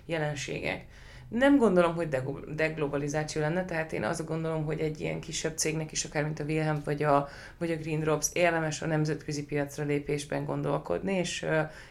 [0.06, 0.86] jelenségek.
[1.30, 2.10] Nem gondolom, hogy
[2.56, 6.44] deglobalizáció lenne, tehát én azt gondolom, hogy egy ilyen kisebb cégnek is, akár mint a
[6.44, 11.46] Wilhelm vagy a, vagy a Green Drops, érdemes a nemzetközi piacra lépésben gondolkodni, és,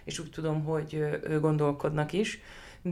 [0.04, 2.40] és úgy tudom, hogy gondolkodnak is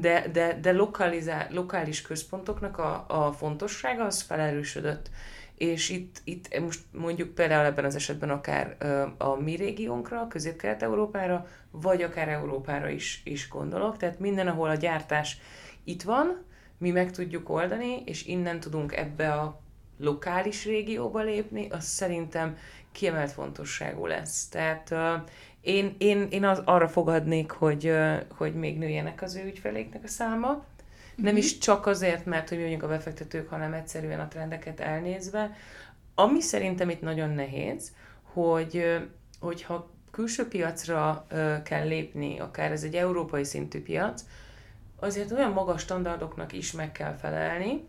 [0.01, 5.11] de, de, de lokalizá, lokális központoknak a, a fontossága az felerősödött.
[5.57, 8.77] És itt, itt most mondjuk például ebben az esetben akár
[9.19, 13.97] a mi régiónkra, közép-kelet-európára, vagy akár Európára is, is gondolok.
[13.97, 15.39] Tehát minden, ahol a gyártás
[15.85, 16.45] itt van,
[16.79, 19.61] mi meg tudjuk oldani, és innen tudunk ebbe a
[19.99, 22.57] lokális régióba lépni, az szerintem
[22.93, 24.49] kiemelt fontosságú lesz.
[24.49, 24.95] Tehát
[25.65, 27.93] én, én, én az, arra fogadnék, hogy,
[28.37, 30.65] hogy még nőjenek az ő ügyfeléknek a száma.
[31.17, 35.57] Nem is csak azért, mert hogy vagyunk a befektetők, hanem egyszerűen a trendeket elnézve.
[36.15, 39.01] Ami szerintem itt nagyon nehéz, hogy
[39.41, 41.27] hogyha külső piacra
[41.65, 44.25] kell lépni, akár ez egy európai szintű piac,
[45.01, 47.89] azért olyan magas standardoknak is meg kell felelni,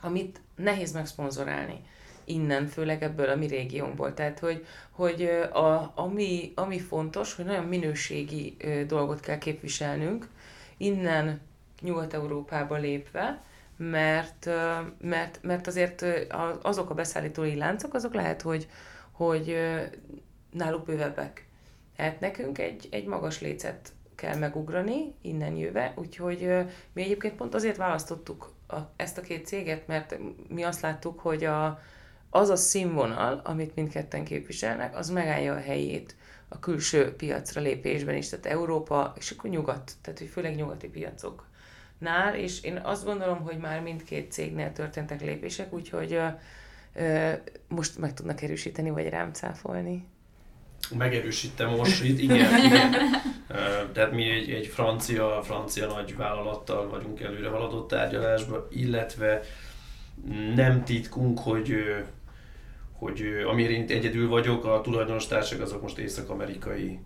[0.00, 1.80] amit nehéz megszponzorálni
[2.24, 4.14] innen, főleg ebből a mi régiónkból.
[4.14, 8.56] Tehát, hogy, hogy a, ami, ami fontos, hogy nagyon minőségi
[8.86, 10.28] dolgot kell képviselnünk,
[10.76, 11.40] innen
[11.80, 13.42] Nyugat-Európába lépve,
[13.76, 14.50] mert,
[15.00, 16.04] mert, mert azért
[16.62, 18.68] azok a beszállítói láncok, azok lehet, hogy,
[19.10, 19.56] hogy
[20.50, 21.46] náluk bővebbek.
[21.96, 26.48] Tehát nekünk egy, egy magas lécet kell megugrani, innen jöve, úgyhogy
[26.92, 31.44] mi egyébként pont azért választottuk a, ezt a két céget, mert mi azt láttuk, hogy
[31.44, 31.80] a,
[32.30, 36.16] az a színvonal, amit mindketten képviselnek, az megállja a helyét
[36.48, 41.46] a külső piacra lépésben is, tehát Európa, és akkor nyugat, tehát hogy főleg nyugati piacok
[41.98, 46.26] nál, és én azt gondolom, hogy már mindkét cégnél történtek lépések, úgyhogy ö,
[46.94, 47.32] ö,
[47.68, 50.04] most meg tudnak erősíteni, vagy rám cáfolni.
[50.98, 52.90] Megerősítem most, itt, igen, igen.
[53.92, 59.40] Tehát mi egy, egy francia, francia nagy vállalattal vagyunk előre haladott tárgyalásba, illetve
[60.54, 61.74] nem titkunk, hogy
[63.00, 66.98] hogy amiért egyedül vagyok, a tulajdonostársak azok most észak-amerikai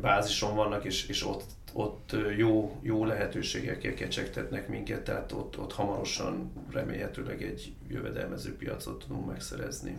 [0.00, 6.52] bázison vannak, és, és ott, ott jó, jó lehetőségekkel kecsegtetnek minket, tehát ott, ott hamarosan
[6.70, 9.96] remélhetőleg egy jövedelmező piacot tudunk megszerezni.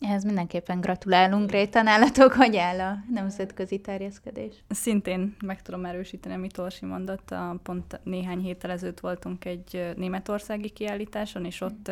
[0.00, 4.54] Ehhez mindenképpen gratulálunk, Réta, nálatok, hogy áll a nemzetközi terjeszkedés?
[4.68, 11.44] Szintén meg tudom erősíteni, amit Orsi mondott, pont néhány héttel ezelőtt voltunk egy németországi kiállításon,
[11.44, 11.88] és ott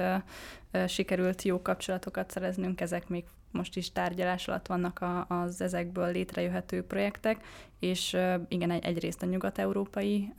[0.73, 6.83] uh, sikerült jó kapcsolatokat szereznünk, ezek még most is tárgyalás alatt vannak az ezekből létrejöhető
[6.83, 7.45] projektek,
[7.79, 8.17] és
[8.49, 10.33] igen, egy, egyrészt a nyugat-európai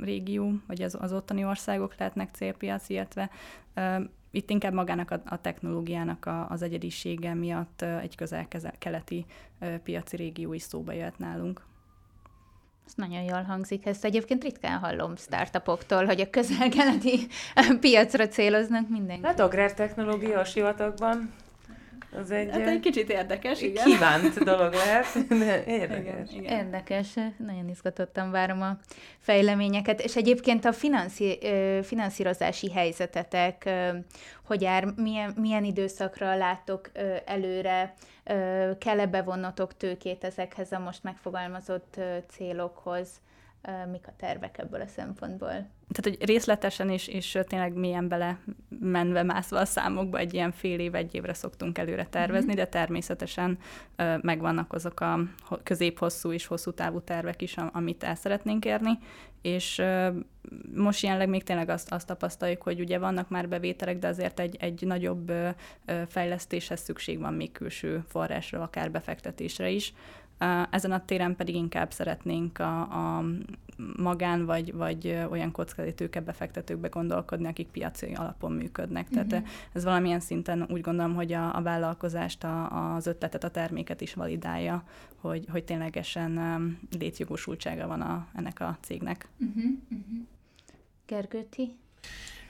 [0.00, 3.30] régió, vagy az, az ottani országok lehetnek célpiac, illetve
[4.30, 9.26] itt inkább magának a, a technológiának a, az egyedisége miatt egy közel-keleti
[9.82, 11.62] piaci régió is szóba jöhet nálunk.
[12.86, 13.86] Ez nagyon jól hangzik.
[13.86, 17.26] Ezt egyébként ritkán hallom startupoktól, hogy a közel-keleti
[17.80, 19.26] piacra céloznak mindenki.
[19.26, 21.32] Hát agrártechnológia a sivatagban
[22.12, 23.84] az egy, hát egy kicsit érdekes, igen.
[23.84, 26.30] Kívánt dolog lehet, de érdekes.
[26.30, 26.58] Igen, igen.
[26.58, 28.78] Érdekes, nagyon izgatottan várom a
[29.18, 30.00] fejleményeket.
[30.00, 31.38] És egyébként a finanszi,
[31.82, 33.70] finanszírozási helyzetetek,
[34.44, 36.90] hogy jár, milyen, milyen időszakra látok
[37.24, 37.94] előre,
[38.78, 43.08] kell-e bevonnotok tőkét ezekhez a most megfogalmazott célokhoz?
[43.90, 45.68] mik a tervek ebből a szempontból.
[45.88, 48.38] Tehát, hogy részletesen is, és tényleg milyen bele
[48.80, 52.56] menve, mászva a számokba egy ilyen fél év, egy évre szoktunk előre tervezni, mm-hmm.
[52.56, 53.58] de természetesen
[54.20, 55.18] megvannak azok a
[55.62, 58.98] közép-hosszú és hosszú távú tervek is, amit el szeretnénk érni,
[59.42, 59.82] és
[60.74, 64.56] most jelenleg még tényleg azt, azt tapasztaljuk, hogy ugye vannak már bevételek, de azért egy,
[64.60, 65.32] egy nagyobb
[66.08, 69.92] fejlesztéshez szükség van még külső forrásra, akár befektetésre is,
[70.70, 73.24] ezen a téren pedig inkább szeretnénk a, a
[73.96, 79.06] magán vagy, vagy olyan kockázati befektetőkbe gondolkodni, akik piaci alapon működnek.
[79.10, 79.26] Uh-huh.
[79.26, 84.00] Tehát ez valamilyen szinten úgy gondolom, hogy a, a vállalkozást, a, az ötletet, a terméket
[84.00, 84.84] is validálja,
[85.16, 86.38] hogy, hogy ténylegesen
[86.98, 89.28] létjogosultsága van a, ennek a cégnek.
[89.38, 89.64] Uh-huh.
[89.64, 90.26] Uh-huh.
[91.06, 91.76] Gergőti?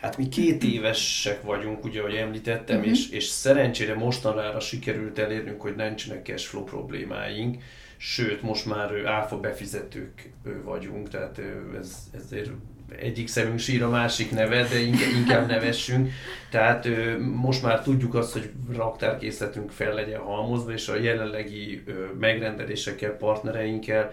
[0.00, 2.92] Hát mi két évesek vagyunk, ugye, ahogy említettem, uh-huh.
[2.92, 7.62] és, és szerencsére mostanra sikerült elérnünk, hogy nincsenek cashflow problémáink,
[7.96, 10.30] sőt, most már áfa befizetők
[10.64, 11.40] vagyunk, tehát
[11.78, 12.50] ez, ezért
[12.98, 14.78] egyik szemünk sír, a másik nevet, de
[15.20, 16.10] inkább nevessünk.
[16.50, 21.84] Tehát most már tudjuk azt, hogy raktárkészletünk fel legyen halmozva, és a jelenlegi
[22.18, 24.12] megrendelésekkel, partnereinkkel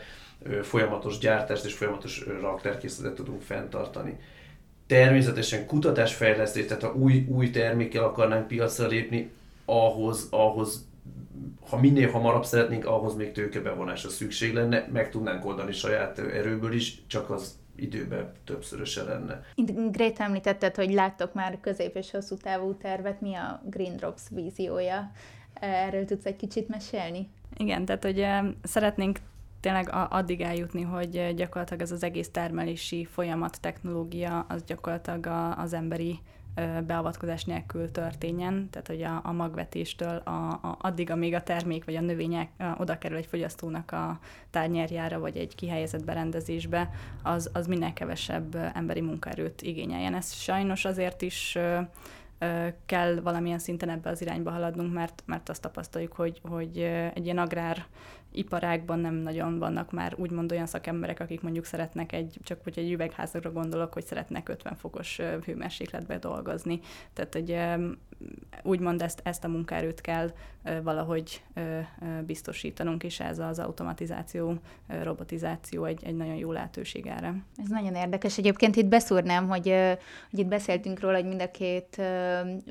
[0.62, 4.18] folyamatos gyártást és folyamatos raktárkészletet tudunk fenntartani
[4.88, 9.32] természetesen kutatásfejlesztés, tehát ha új, új termékkel akarnánk piacra lépni,
[9.66, 10.86] ahhoz, ahhoz
[11.70, 17.02] ha minél hamarabb szeretnénk, ahhoz még tőkebevonásra szükség lenne, meg tudnánk oldani saját erőből is,
[17.08, 19.42] csak az időben többszöröse lenne.
[19.92, 25.12] Grét említetted, hogy láttok már közép- és hosszú távú tervet, mi a Green Drops víziója?
[25.54, 27.30] Erről tudsz egy kicsit mesélni?
[27.58, 28.26] Igen, tehát hogy
[28.64, 29.20] szeretnénk
[29.64, 35.26] tényleg addig eljutni, hogy gyakorlatilag ez az egész termelési folyamat, technológia, az gyakorlatilag
[35.58, 36.20] az emberi
[36.86, 41.96] beavatkozás nélkül történjen, tehát hogy a, a magvetéstől a, a, addig, amíg a termék vagy
[41.96, 46.90] a növények a, oda kerül egy fogyasztónak a tárnyerjára, vagy egy kihelyezett berendezésbe,
[47.22, 50.14] az, az minél kevesebb emberi munkaerőt igényeljen.
[50.14, 51.58] Ez sajnos azért is
[52.86, 56.78] kell valamilyen szinten ebbe az irányba haladnunk, mert, mert azt tapasztaljuk, hogy, hogy
[57.14, 57.86] egy ilyen agrár
[58.34, 62.92] iparágban nem nagyon vannak már úgymond olyan szakemberek, akik mondjuk szeretnek egy, csak hogy egy
[62.92, 66.80] üvegházakra gondolok, hogy szeretnek 50 fokos hőmérsékletbe dolgozni.
[67.14, 67.58] Tehát, hogy
[68.64, 70.32] úgymond ezt, ezt a munkaerőt kell
[70.84, 71.44] valahogy
[72.26, 74.54] biztosítanunk, és ez az automatizáció,
[74.88, 77.34] robotizáció egy, egy nagyon jó lehetőség erre.
[77.58, 78.38] Ez nagyon érdekes.
[78.38, 79.76] Egyébként itt beszúrnám, hogy,
[80.30, 82.02] hogy itt beszéltünk róla, hogy mind a két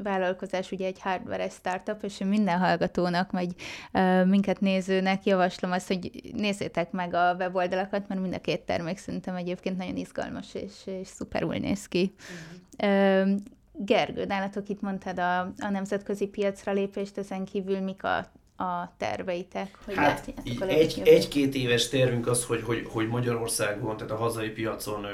[0.03, 3.55] vállalkozás ugye egy hardware startup, és minden hallgatónak, vagy
[4.27, 9.35] minket nézőnek javaslom azt, hogy nézzétek meg a weboldalakat, mert mind a két termék szerintem
[9.35, 12.15] egyébként nagyon izgalmas, és, és szuperul néz ki.
[12.79, 13.37] Uh-huh.
[13.75, 19.79] Gergő, nálatok itt mondtad a, a nemzetközi piacra lépést, ezen kívül mik a a terveitek?
[19.85, 20.33] Hogy hát
[20.67, 25.07] egy, egy-két éves tervünk az, hogy, hogy, hogy Magyarországon, tehát a hazai piacon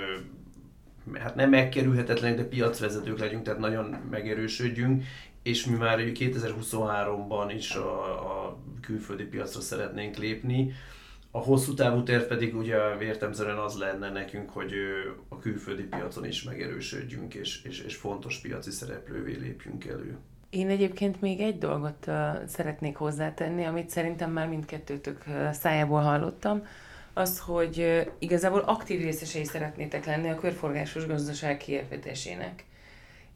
[1.18, 5.04] hát nem megkerülhetetlenek, de piacvezetők legyünk, tehát nagyon megerősödjünk,
[5.42, 8.02] és mi már 2023-ban is a,
[8.44, 10.72] a külföldi piacra szeretnénk lépni.
[11.30, 14.72] A hosszú távú terv pedig ugye értemszerűen az lenne nekünk, hogy
[15.28, 20.16] a külföldi piacon is megerősödjünk, és, és, és fontos piaci szereplővé lépjünk elő.
[20.50, 22.10] Én egyébként még egy dolgot
[22.46, 26.62] szeretnék hozzátenni, amit szerintem már mindkettőtök uh, szájából hallottam,
[27.12, 32.64] az, hogy igazából aktív részesei szeretnétek lenni a körforgásos gazdaság kiépítésének.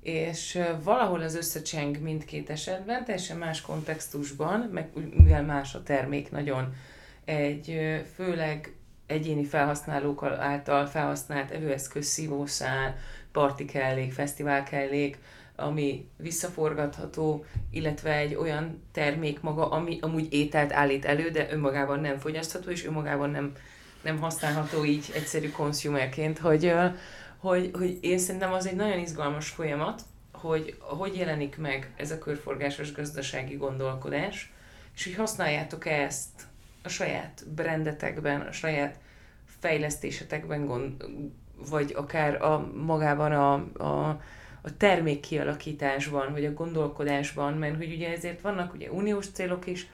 [0.02, 6.74] És valahol az összecseng mindkét esetben, teljesen más kontextusban, meg mivel más a termék nagyon
[7.24, 7.80] egy
[8.14, 8.74] főleg
[9.06, 12.96] egyéni felhasználók által felhasznált evőeszköz, szívószál,
[13.32, 15.18] parti kellék, fesztivál kellék,
[15.56, 22.18] ami visszaforgatható, illetve egy olyan termék maga, ami amúgy ételt állít elő, de önmagában nem
[22.18, 23.52] fogyasztható, és önmagában nem,
[24.02, 26.72] nem használható így egyszerű konsumerként, hogy,
[27.42, 30.02] hogy, hogy én szerintem az egy nagyon izgalmas folyamat,
[30.32, 34.52] hogy hogy jelenik meg ez a körforgásos gazdasági gondolkodás,
[34.94, 36.46] és hogy használjátok ezt
[36.82, 38.98] a saját brandetekben, a saját
[39.60, 41.04] fejlesztésetekben, gond,
[41.70, 43.52] vagy akár a, magában a,
[43.84, 44.08] a,
[44.62, 49.86] a termék kialakításban, vagy a gondolkodásban, mert hogy ugye ezért vannak ugye uniós célok is,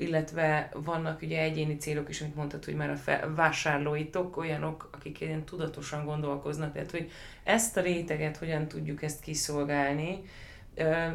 [0.00, 5.20] illetve vannak ugye egyéni célok is, amit mondtad, hogy már a fe, vásárlóitok olyanok, akik
[5.20, 7.10] ilyen tudatosan gondolkoznak, tehát hogy
[7.44, 10.20] ezt a réteget hogyan tudjuk ezt kiszolgálni,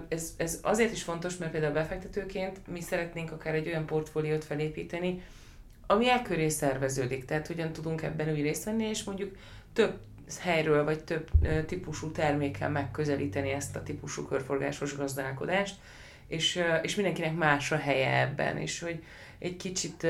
[0.07, 5.21] ez, ez azért is fontos, mert például befektetőként mi szeretnénk akár egy olyan portfóliót felépíteni,
[5.87, 9.37] ami elköré szerveződik, tehát hogyan tudunk ebben úgy részt venni, és mondjuk
[9.73, 9.99] több
[10.39, 11.29] helyről vagy több
[11.65, 15.75] típusú termékkel megközelíteni ezt a típusú körforgásos gazdálkodást,
[16.27, 19.03] és, és mindenkinek más a helye ebben, és hogy
[19.39, 20.07] egy kicsit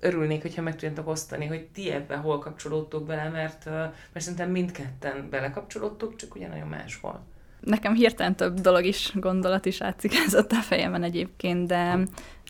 [0.00, 5.28] örülnék, hogyha meg tudjátok osztani, hogy ti ebben hol kapcsolódtok bele, mert, mert szerintem mindketten
[5.30, 7.24] belekapcsolódtok, csak ugye nagyon máshol.
[7.60, 11.98] Nekem hirtelen több dolog is, gondolat is átszikázott a fejemen egyébként, de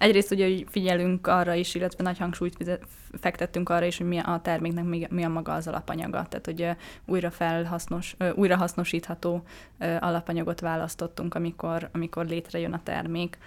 [0.01, 2.81] egyrészt ugye hogy figyelünk arra is, illetve nagy hangsúlyt
[3.21, 6.27] fektettünk arra is, hogy mi a terméknek mi a maga az alapanyaga.
[6.29, 6.69] Tehát, hogy
[7.05, 8.69] újra felhasznos, újra
[10.01, 13.39] alapanyagot választottunk, amikor, amikor létrejön a termék.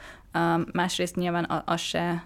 [0.72, 2.24] Másrészt nyilván az se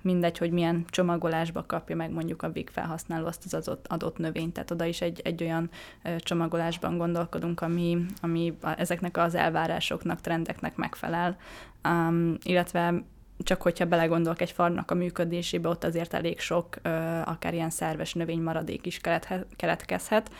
[0.00, 4.52] mindegy, hogy milyen csomagolásba kapja meg mondjuk a big felhasználó azt az adott, adott növényt.
[4.52, 5.70] Tehát oda is egy, egy olyan
[6.18, 11.36] csomagolásban gondolkodunk, ami, ami ezeknek az elvárásoknak, trendeknek megfelel.
[11.88, 13.02] Um, illetve
[13.38, 16.76] csak hogyha belegondolok egy farnak a működésébe, ott azért elég sok,
[17.24, 19.00] akár ilyen szerves növénymaradék is
[19.56, 20.30] keletkezhet,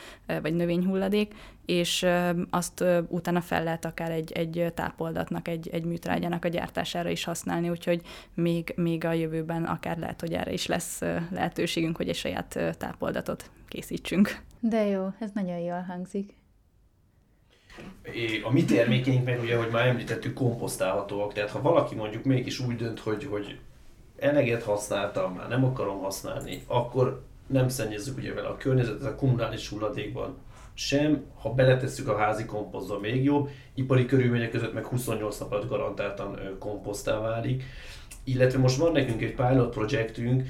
[0.42, 1.34] vagy növényhulladék,
[1.66, 2.06] és
[2.50, 7.68] azt utána fel lehet akár egy, egy tápoldatnak, egy, egy műtrágyának a gyártására is használni,
[7.70, 8.02] úgyhogy
[8.34, 13.50] még, még a jövőben akár lehet, hogy erre is lesz lehetőségünk, hogy egy saját tápoldatot
[13.68, 14.38] készítsünk.
[14.60, 16.34] De jó, ez nagyon jól hangzik.
[18.42, 21.32] A mi termékeink meg ugye, hogy már említettük, komposztálhatóak.
[21.32, 23.58] Tehát ha valaki mondjuk mégis úgy dönt, hogy, hogy
[24.18, 29.68] eleget használtam, már nem akarom használni, akkor nem szennyezzük ugye vele a környezetet, a kommunális
[29.68, 30.36] hulladékban
[30.74, 36.56] sem, ha beletesszük a házi komposztba még jobb, ipari körülmények között meg 28 napot garantáltan
[36.58, 37.62] komposztá válik.
[38.24, 40.42] Illetve most van nekünk egy pilot projektünk,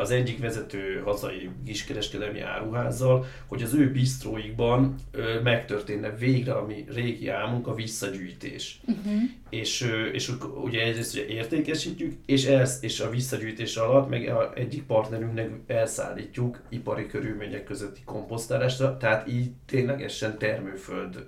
[0.00, 4.94] az egyik vezető hazai kiskereskedelmi áruházzal, hogy az ő bistróikban
[5.42, 8.80] megtörténne végre, ami régi álmunk, a visszagyűjtés.
[8.86, 9.22] Uh-huh.
[9.50, 14.86] És, és ugye egyrészt ugye értékesítjük, és, ez, és a visszagyűjtés alatt meg a egyik
[14.86, 21.26] partnerünknek elszállítjuk ipari körülmények közötti komposztálásra, tehát így ténylegesen termőföld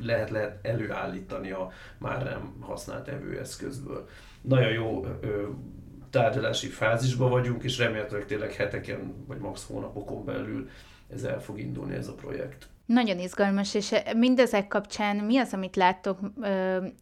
[0.00, 4.08] lehet, lehet előállítani a már nem használt evőeszközből.
[4.40, 5.06] Nagyon jó
[6.16, 10.68] tárgyalási fázisban vagyunk, és remélhetőleg tényleg heteken, vagy max hónapokon belül
[11.14, 12.68] ez el fog indulni ez a projekt.
[12.86, 16.18] Nagyon izgalmas, és mindezek kapcsán mi az, amit láttok,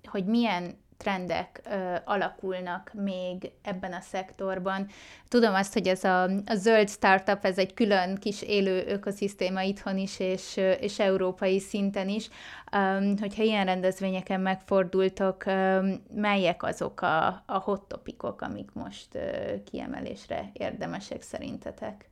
[0.05, 4.87] hogy milyen trendek ö, alakulnak még ebben a szektorban.
[5.29, 9.99] Tudom azt, hogy ez a, a zöld startup, ez egy külön kis élő ökoszisztéma itthon
[9.99, 12.29] is, és, és európai szinten is.
[12.77, 19.63] Um, hogyha ilyen rendezvényeken megfordultok, um, melyek azok a, a hot topikok, amik most uh,
[19.71, 22.09] kiemelésre érdemesek szerintetek?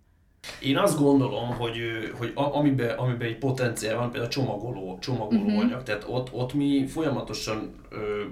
[0.61, 1.79] Én azt gondolom, hogy,
[2.19, 5.61] hogy amiben, amiben egy potenciál van, például a csomagoló, csomagoló uh-huh.
[5.61, 8.23] anyag, tehát ott, ott mi folyamatosan ö,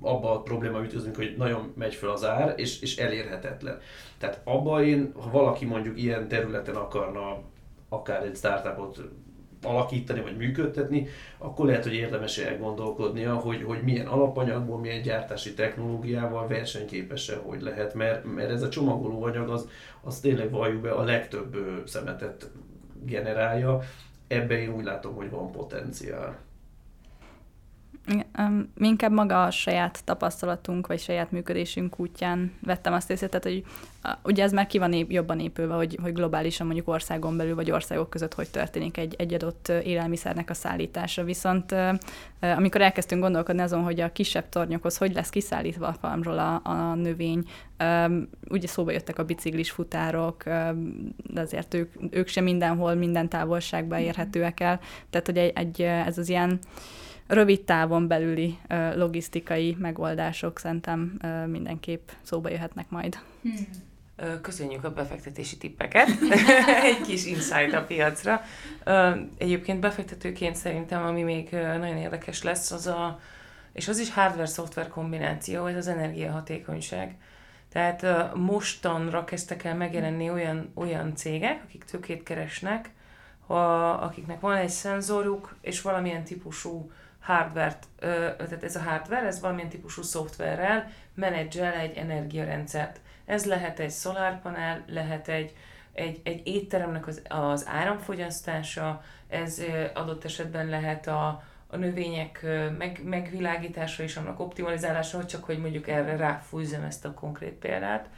[0.00, 3.78] abba a probléma ütközünk, hogy nagyon megy fel az ár, és, és elérhetetlen.
[4.18, 7.38] Tehát abba én, ha valaki mondjuk ilyen területen akarna
[7.88, 9.00] akár egy startupot
[9.62, 11.06] alakítani vagy működtetni,
[11.38, 17.94] akkor lehet, hogy érdemes elgondolkodnia, hogy, hogy milyen alapanyagból, milyen gyártási technológiával versenyképesen hogy lehet,
[17.94, 19.68] mert, mert ez a csomagolóanyag az,
[20.02, 21.56] az tényleg valljuk be a legtöbb
[21.86, 22.50] szemetet
[23.04, 23.80] generálja,
[24.28, 26.38] ebben én úgy látom, hogy van potenciál.
[28.74, 33.64] Mi inkább maga a saját tapasztalatunk, vagy saját működésünk útján vettem azt észre, tehát, hogy
[34.22, 37.70] ugye ez már ki van ép, jobban épülve, hogy, hogy globálisan mondjuk országon belül, vagy
[37.70, 41.24] országok között hogy történik egy, egy adott élelmiszernek a szállítása.
[41.24, 41.74] Viszont
[42.40, 46.94] amikor elkezdtünk gondolkodni azon, hogy a kisebb tornyokhoz hogy lesz kiszállítva a farmról a, a
[46.94, 47.44] növény,
[48.48, 50.44] ugye szóba jöttek a biciklis futárok,
[51.22, 54.80] de azért ők, ők sem mindenhol, minden távolságban érhetőek el.
[55.10, 56.60] Tehát, hogy egy, egy ez az ilyen
[57.26, 58.58] rövid távon belüli
[58.94, 63.18] logisztikai megoldások szerintem mindenképp szóba jöhetnek majd.
[63.42, 63.84] Hmm.
[64.42, 66.08] Köszönjük a befektetési tippeket.
[66.90, 68.40] Egy kis insight a piacra.
[69.38, 73.20] Egyébként befektetőként szerintem, ami még nagyon érdekes lesz, az a,
[73.72, 77.16] és az is hardware-szoftver kombináció, ez az energiahatékonyság.
[77.72, 82.90] Tehát mostanra kezdtek el megjelenni olyan, olyan cégek, akik tőkét keresnek,
[83.46, 86.90] ha, akiknek van egy szenzoruk, és valamilyen típusú
[87.26, 93.00] hardware tehát ez a hardware, ez valamilyen típusú szoftverrel menedzsel egy energiarendszert.
[93.24, 95.52] Ez lehet egy szolárpanel, lehet egy,
[95.92, 99.62] egy, egy étteremnek az, az áramfogyasztása, ez
[99.94, 102.46] adott esetben lehet a, a növények
[102.78, 108.08] meg, megvilágítása és annak optimalizálása, csak hogy mondjuk erre ráfúzzam ezt a konkrét példát.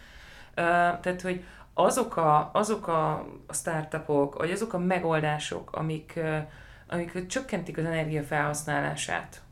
[1.01, 1.45] Tehát, hogy
[1.75, 6.21] azok a, azok a startupok, vagy azok a megoldások, amik,
[6.89, 9.43] amik csökkentik az energia felhasználását,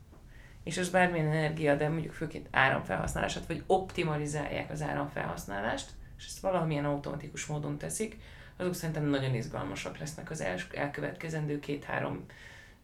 [0.63, 6.85] és az bármilyen energia, de mondjuk főként áramfelhasználását, vagy optimalizálják az áramfelhasználást, és ezt valamilyen
[6.85, 8.17] automatikus módon teszik,
[8.57, 12.25] azok szerintem nagyon izgalmasak lesznek az elkövetkezendő két-három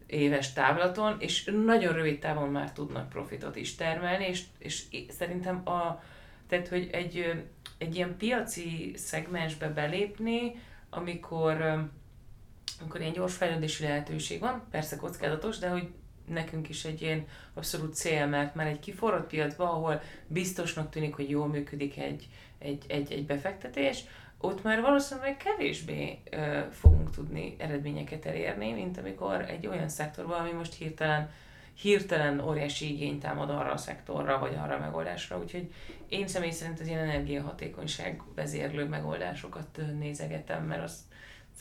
[0.06, 6.02] éves távlaton, és nagyon rövid távon már tudnak profitot is termelni, és, és szerintem a,
[6.48, 7.44] tehát, hogy egy,
[7.78, 10.54] egy ilyen piaci szegmensbe belépni,
[10.90, 11.84] amikor,
[12.80, 15.88] amikor ilyen gyors fejlődési lehetőség van, persze kockázatos, de hogy
[16.28, 21.30] nekünk is egy ilyen abszolút cél, mert már egy kiforrott piacban, ahol biztosnak tűnik, hogy
[21.30, 24.04] jól működik egy, egy, egy, egy befektetés,
[24.38, 30.50] ott már valószínűleg kevésbé ö, fogunk tudni eredményeket elérni, mint amikor egy olyan szektorban, ami
[30.50, 31.30] most hirtelen,
[31.74, 35.38] hirtelen óriási igényt támad arra a szektorra, vagy arra a megoldásra.
[35.38, 35.72] Úgyhogy
[36.08, 41.04] én személy szerint az ilyen energiahatékonyság vezérlő megoldásokat nézegetem, mert az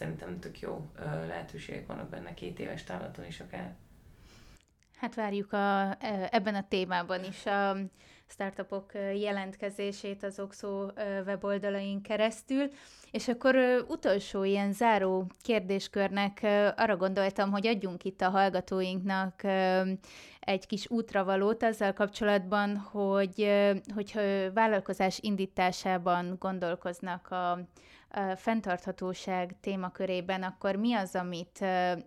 [0.03, 0.91] szerintem tök jó
[1.27, 3.75] lehetőségek vannak benne két éves távlaton is akár.
[4.97, 5.97] Hát várjuk a,
[6.29, 7.77] ebben a témában is a
[8.27, 10.87] startupok jelentkezését az Oxo
[11.25, 12.67] weboldalain keresztül.
[13.11, 13.55] És akkor
[13.87, 16.39] utolsó ilyen záró kérdéskörnek
[16.75, 19.43] arra gondoltam, hogy adjunk itt a hallgatóinknak
[20.39, 23.51] egy kis útravalót azzal kapcsolatban, hogy
[23.93, 27.59] hogyha vállalkozás indításában gondolkoznak a
[28.35, 31.61] fenntarthatóság témakörében, akkor mi az, amit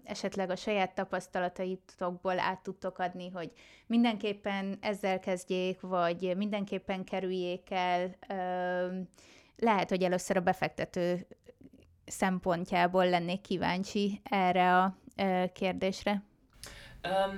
[0.04, 3.52] esetleg a saját tapasztalataitokból át tudtok adni, hogy
[3.86, 8.16] mindenképpen ezzel kezdjék, vagy mindenképpen kerüljék el.
[9.56, 11.26] Lehet, hogy először a befektető
[12.06, 14.98] szempontjából lennék kíváncsi erre a
[15.52, 16.22] kérdésre.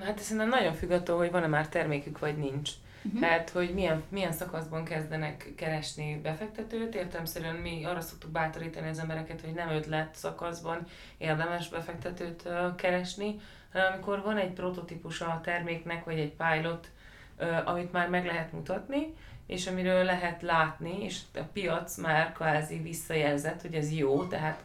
[0.02, 2.70] Hát szerintem nagyon függ attól, hogy van-e már termékük, vagy nincs.
[3.02, 3.20] Uh-huh.
[3.20, 6.94] Tehát, hogy milyen, milyen szakaszban kezdenek keresni befektetőt.
[6.94, 10.86] Értelemszerűen mi arra szoktuk bátorítani az embereket, hogy nem ötlet szakaszban
[11.18, 13.40] érdemes befektetőt keresni,
[13.72, 16.90] hanem amikor van egy prototípusa a terméknek, vagy egy pilot,
[17.64, 19.14] amit már meg lehet mutatni,
[19.46, 24.64] és amiről lehet látni, és a piac már kvázi visszajelzett, hogy ez jó, tehát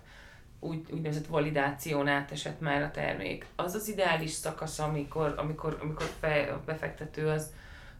[0.59, 3.45] úgy, úgynevezett validáción átesett már a termék.
[3.55, 7.53] Az az ideális szakasz, amikor, amikor, amikor fe, a befektető az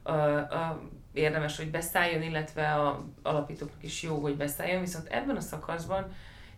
[0.04, 0.82] a, a,
[1.14, 6.12] érdemes, hogy beszálljon, illetve a alapítóknak is jó, hogy beszálljon, viszont ebben a szakaszban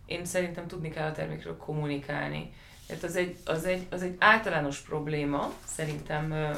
[0.06, 2.52] én szerintem tudni kell a termékről kommunikálni.
[2.86, 6.50] Tehát az egy, az egy, az egy általános probléma, szerintem, ö,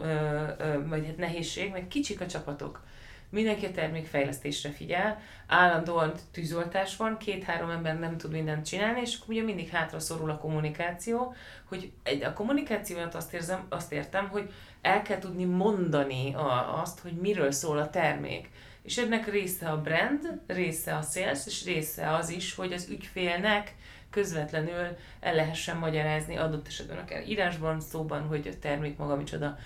[0.00, 2.84] ö, ö, vagy hát nehézség, mert kicsik a csapatok.
[3.28, 9.42] Mindenki a termékfejlesztésre figyel, állandóan tűzoltás van, két-három ember nem tud mindent csinálni, és ugye
[9.42, 11.34] mindig hátra szorul a kommunikáció,
[11.64, 14.52] hogy egy, a kommunikációt azt, érzem, azt értem, hogy
[14.86, 18.50] el kell tudni mondani a, azt, hogy miről szól a termék.
[18.82, 23.74] És ennek része a brand, része a sales, és része az is, hogy az ügyfélnek
[24.10, 29.58] közvetlenül el lehessen magyarázni adott esetben akár írásban, szóban, hogy a termék maga micsoda.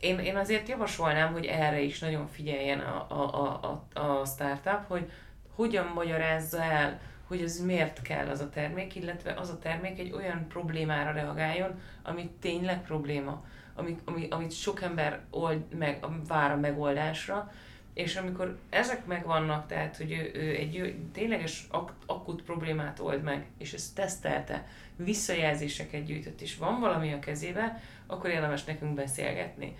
[0.00, 3.60] Én, én azért javasolnám, hogy erre is nagyon figyeljen a, a,
[3.94, 5.10] a, a startup, hogy
[5.54, 10.12] hogyan magyarázza el, hogy ez miért kell az a termék, illetve az a termék egy
[10.12, 13.44] olyan problémára reagáljon, ami tényleg probléma
[13.78, 17.52] ami, ami, amit sok ember old meg, vár a megoldásra,
[17.94, 23.46] és amikor ezek megvannak, tehát hogy ő, ő egy tényleges ak- akut problémát old meg,
[23.58, 24.66] és ezt tesztelte,
[24.96, 29.76] visszajelzéseket gyűjtött, és van valami a kezébe, akkor érdemes nekünk beszélgetni.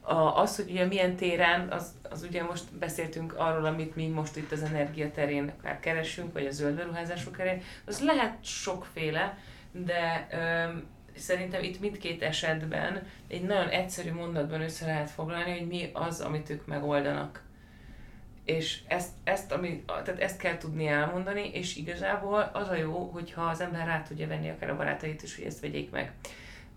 [0.00, 4.36] A, az, hogy ugye milyen téren, az, az ugye most beszéltünk arról, amit mi most
[4.36, 9.38] itt az energia terén akár keresünk, vagy a zöld beruházások terén, az lehet sokféle,
[9.72, 10.86] de öm,
[11.16, 16.50] szerintem itt mindkét esetben egy nagyon egyszerű mondatban össze lehet foglalni, hogy mi az, amit
[16.50, 17.42] ők megoldanak.
[18.44, 23.42] És ezt, ezt, ami, tehát ezt kell tudni elmondani, és igazából az a jó, hogyha
[23.42, 26.12] az ember rá tudja venni akár a barátait is, hogy ezt vegyék meg.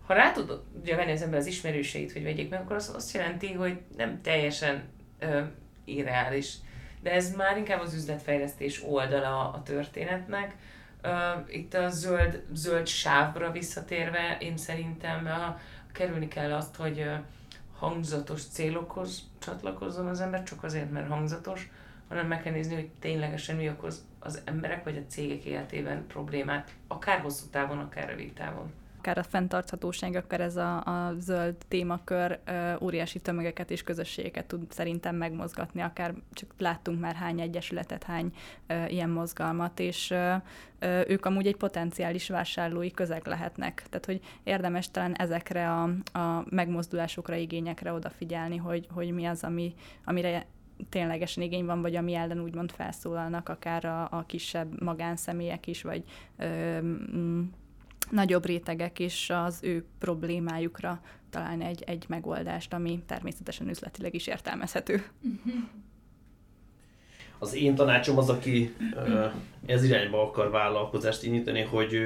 [0.06, 3.52] Ha rá tudja venni az ember az ismerőseit, hogy vegyék meg, akkor az azt jelenti,
[3.52, 4.82] hogy nem teljesen
[5.18, 5.42] ö,
[5.84, 6.54] irreális
[7.02, 10.54] de ez már inkább az üzletfejlesztés oldala a történetnek.
[11.48, 15.28] Itt a zöld, zöld sávra visszatérve, én szerintem
[15.92, 17.10] kerülni kell azt, hogy
[17.78, 21.70] hangzatos célokhoz csatlakozzon az ember, csak azért, mert hangzatos,
[22.08, 26.70] hanem meg kell nézni, hogy ténylegesen mi okoz az emberek vagy a cégek életében problémát,
[26.86, 32.38] akár hosszú távon, akár rövid távon akár a fenntarthatóság, akár ez a, a zöld témakör
[32.80, 38.32] óriási tömegeket és közösségeket tud szerintem megmozgatni, akár csak láttunk már hány egyesületet, hány
[38.88, 40.14] ilyen mozgalmat, és
[41.06, 43.82] ők amúgy egy potenciális vásárlói közeg lehetnek.
[43.88, 45.82] Tehát, hogy érdemes talán ezekre a,
[46.18, 49.74] a megmozdulásokra, igényekre odafigyelni, hogy, hogy mi az, ami,
[50.04, 50.46] amire
[50.88, 56.02] ténylegesen igény van, vagy ami ellen úgymond felszólalnak, akár a, a kisebb magánszemélyek is, vagy
[56.36, 56.78] ö,
[58.10, 61.00] nagyobb rétegek is az ő problémájukra
[61.30, 65.02] találni egy, egy megoldást, ami természetesen üzletileg is értelmezhető.
[67.38, 68.74] Az én tanácsom az, aki
[69.66, 71.96] ez irányba akar vállalkozást indítani, hogy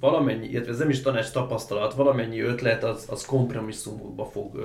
[0.00, 4.58] valamennyi, illetve ez nem is tanács tapasztalat, valamennyi ötlet az, az kompromisszumokba fog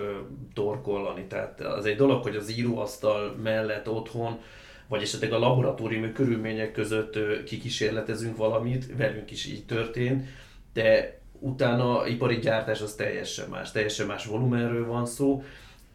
[0.53, 1.25] torkollani.
[1.27, 4.39] Tehát az egy dolog, hogy az íróasztal mellett otthon
[4.87, 10.27] vagy esetleg a laboratóriumi körülmények között kikísérletezünk valamit, velünk is így történt,
[10.75, 15.43] de utána ipari gyártás az teljesen más, teljesen más volumenről van szó,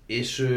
[0.06, 0.48] és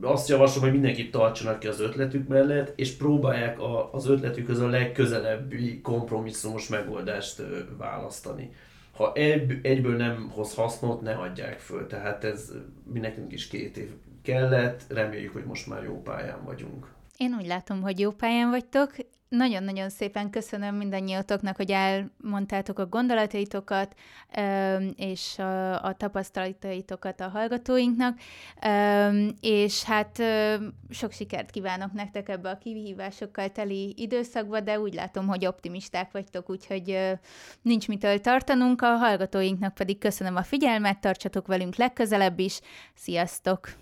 [0.00, 4.68] azt javaslom, hogy mindenkit tartsanak ki az ötletük mellett, és próbálják a, az ötletükhöz a
[4.68, 7.42] legközelebbi kompromisszumos megoldást
[7.76, 8.50] választani.
[8.92, 11.86] Ha ebb, egyből nem hoz hasznot, ne hagyják föl.
[11.86, 12.52] Tehát ez
[12.92, 13.88] mi nekünk is két év
[14.22, 16.86] kellett, reméljük, hogy most már jó pályán vagyunk.
[17.16, 18.94] Én úgy látom, hogy jó pályán vagytok.
[19.28, 23.94] Nagyon-nagyon szépen köszönöm mindannyiatoknak, hogy elmondtátok a gondolataitokat
[24.96, 28.18] és a, a tapasztalataitokat a hallgatóinknak,
[29.40, 30.22] és hát
[30.90, 36.50] sok sikert kívánok nektek ebbe a kihívásokkal teli időszakba, de úgy látom, hogy optimisták vagytok,
[36.50, 36.98] úgyhogy
[37.62, 42.60] nincs mitől tartanunk, a hallgatóinknak pedig köszönöm a figyelmet, tartsatok velünk legközelebb is,
[42.94, 43.72] sziasztok!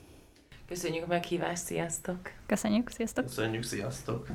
[0.69, 2.19] Köszönjük a meghívást, sziasztok!
[2.47, 3.25] Köszönjük, sziasztok!
[3.25, 4.27] Köszönjük, sziasztok!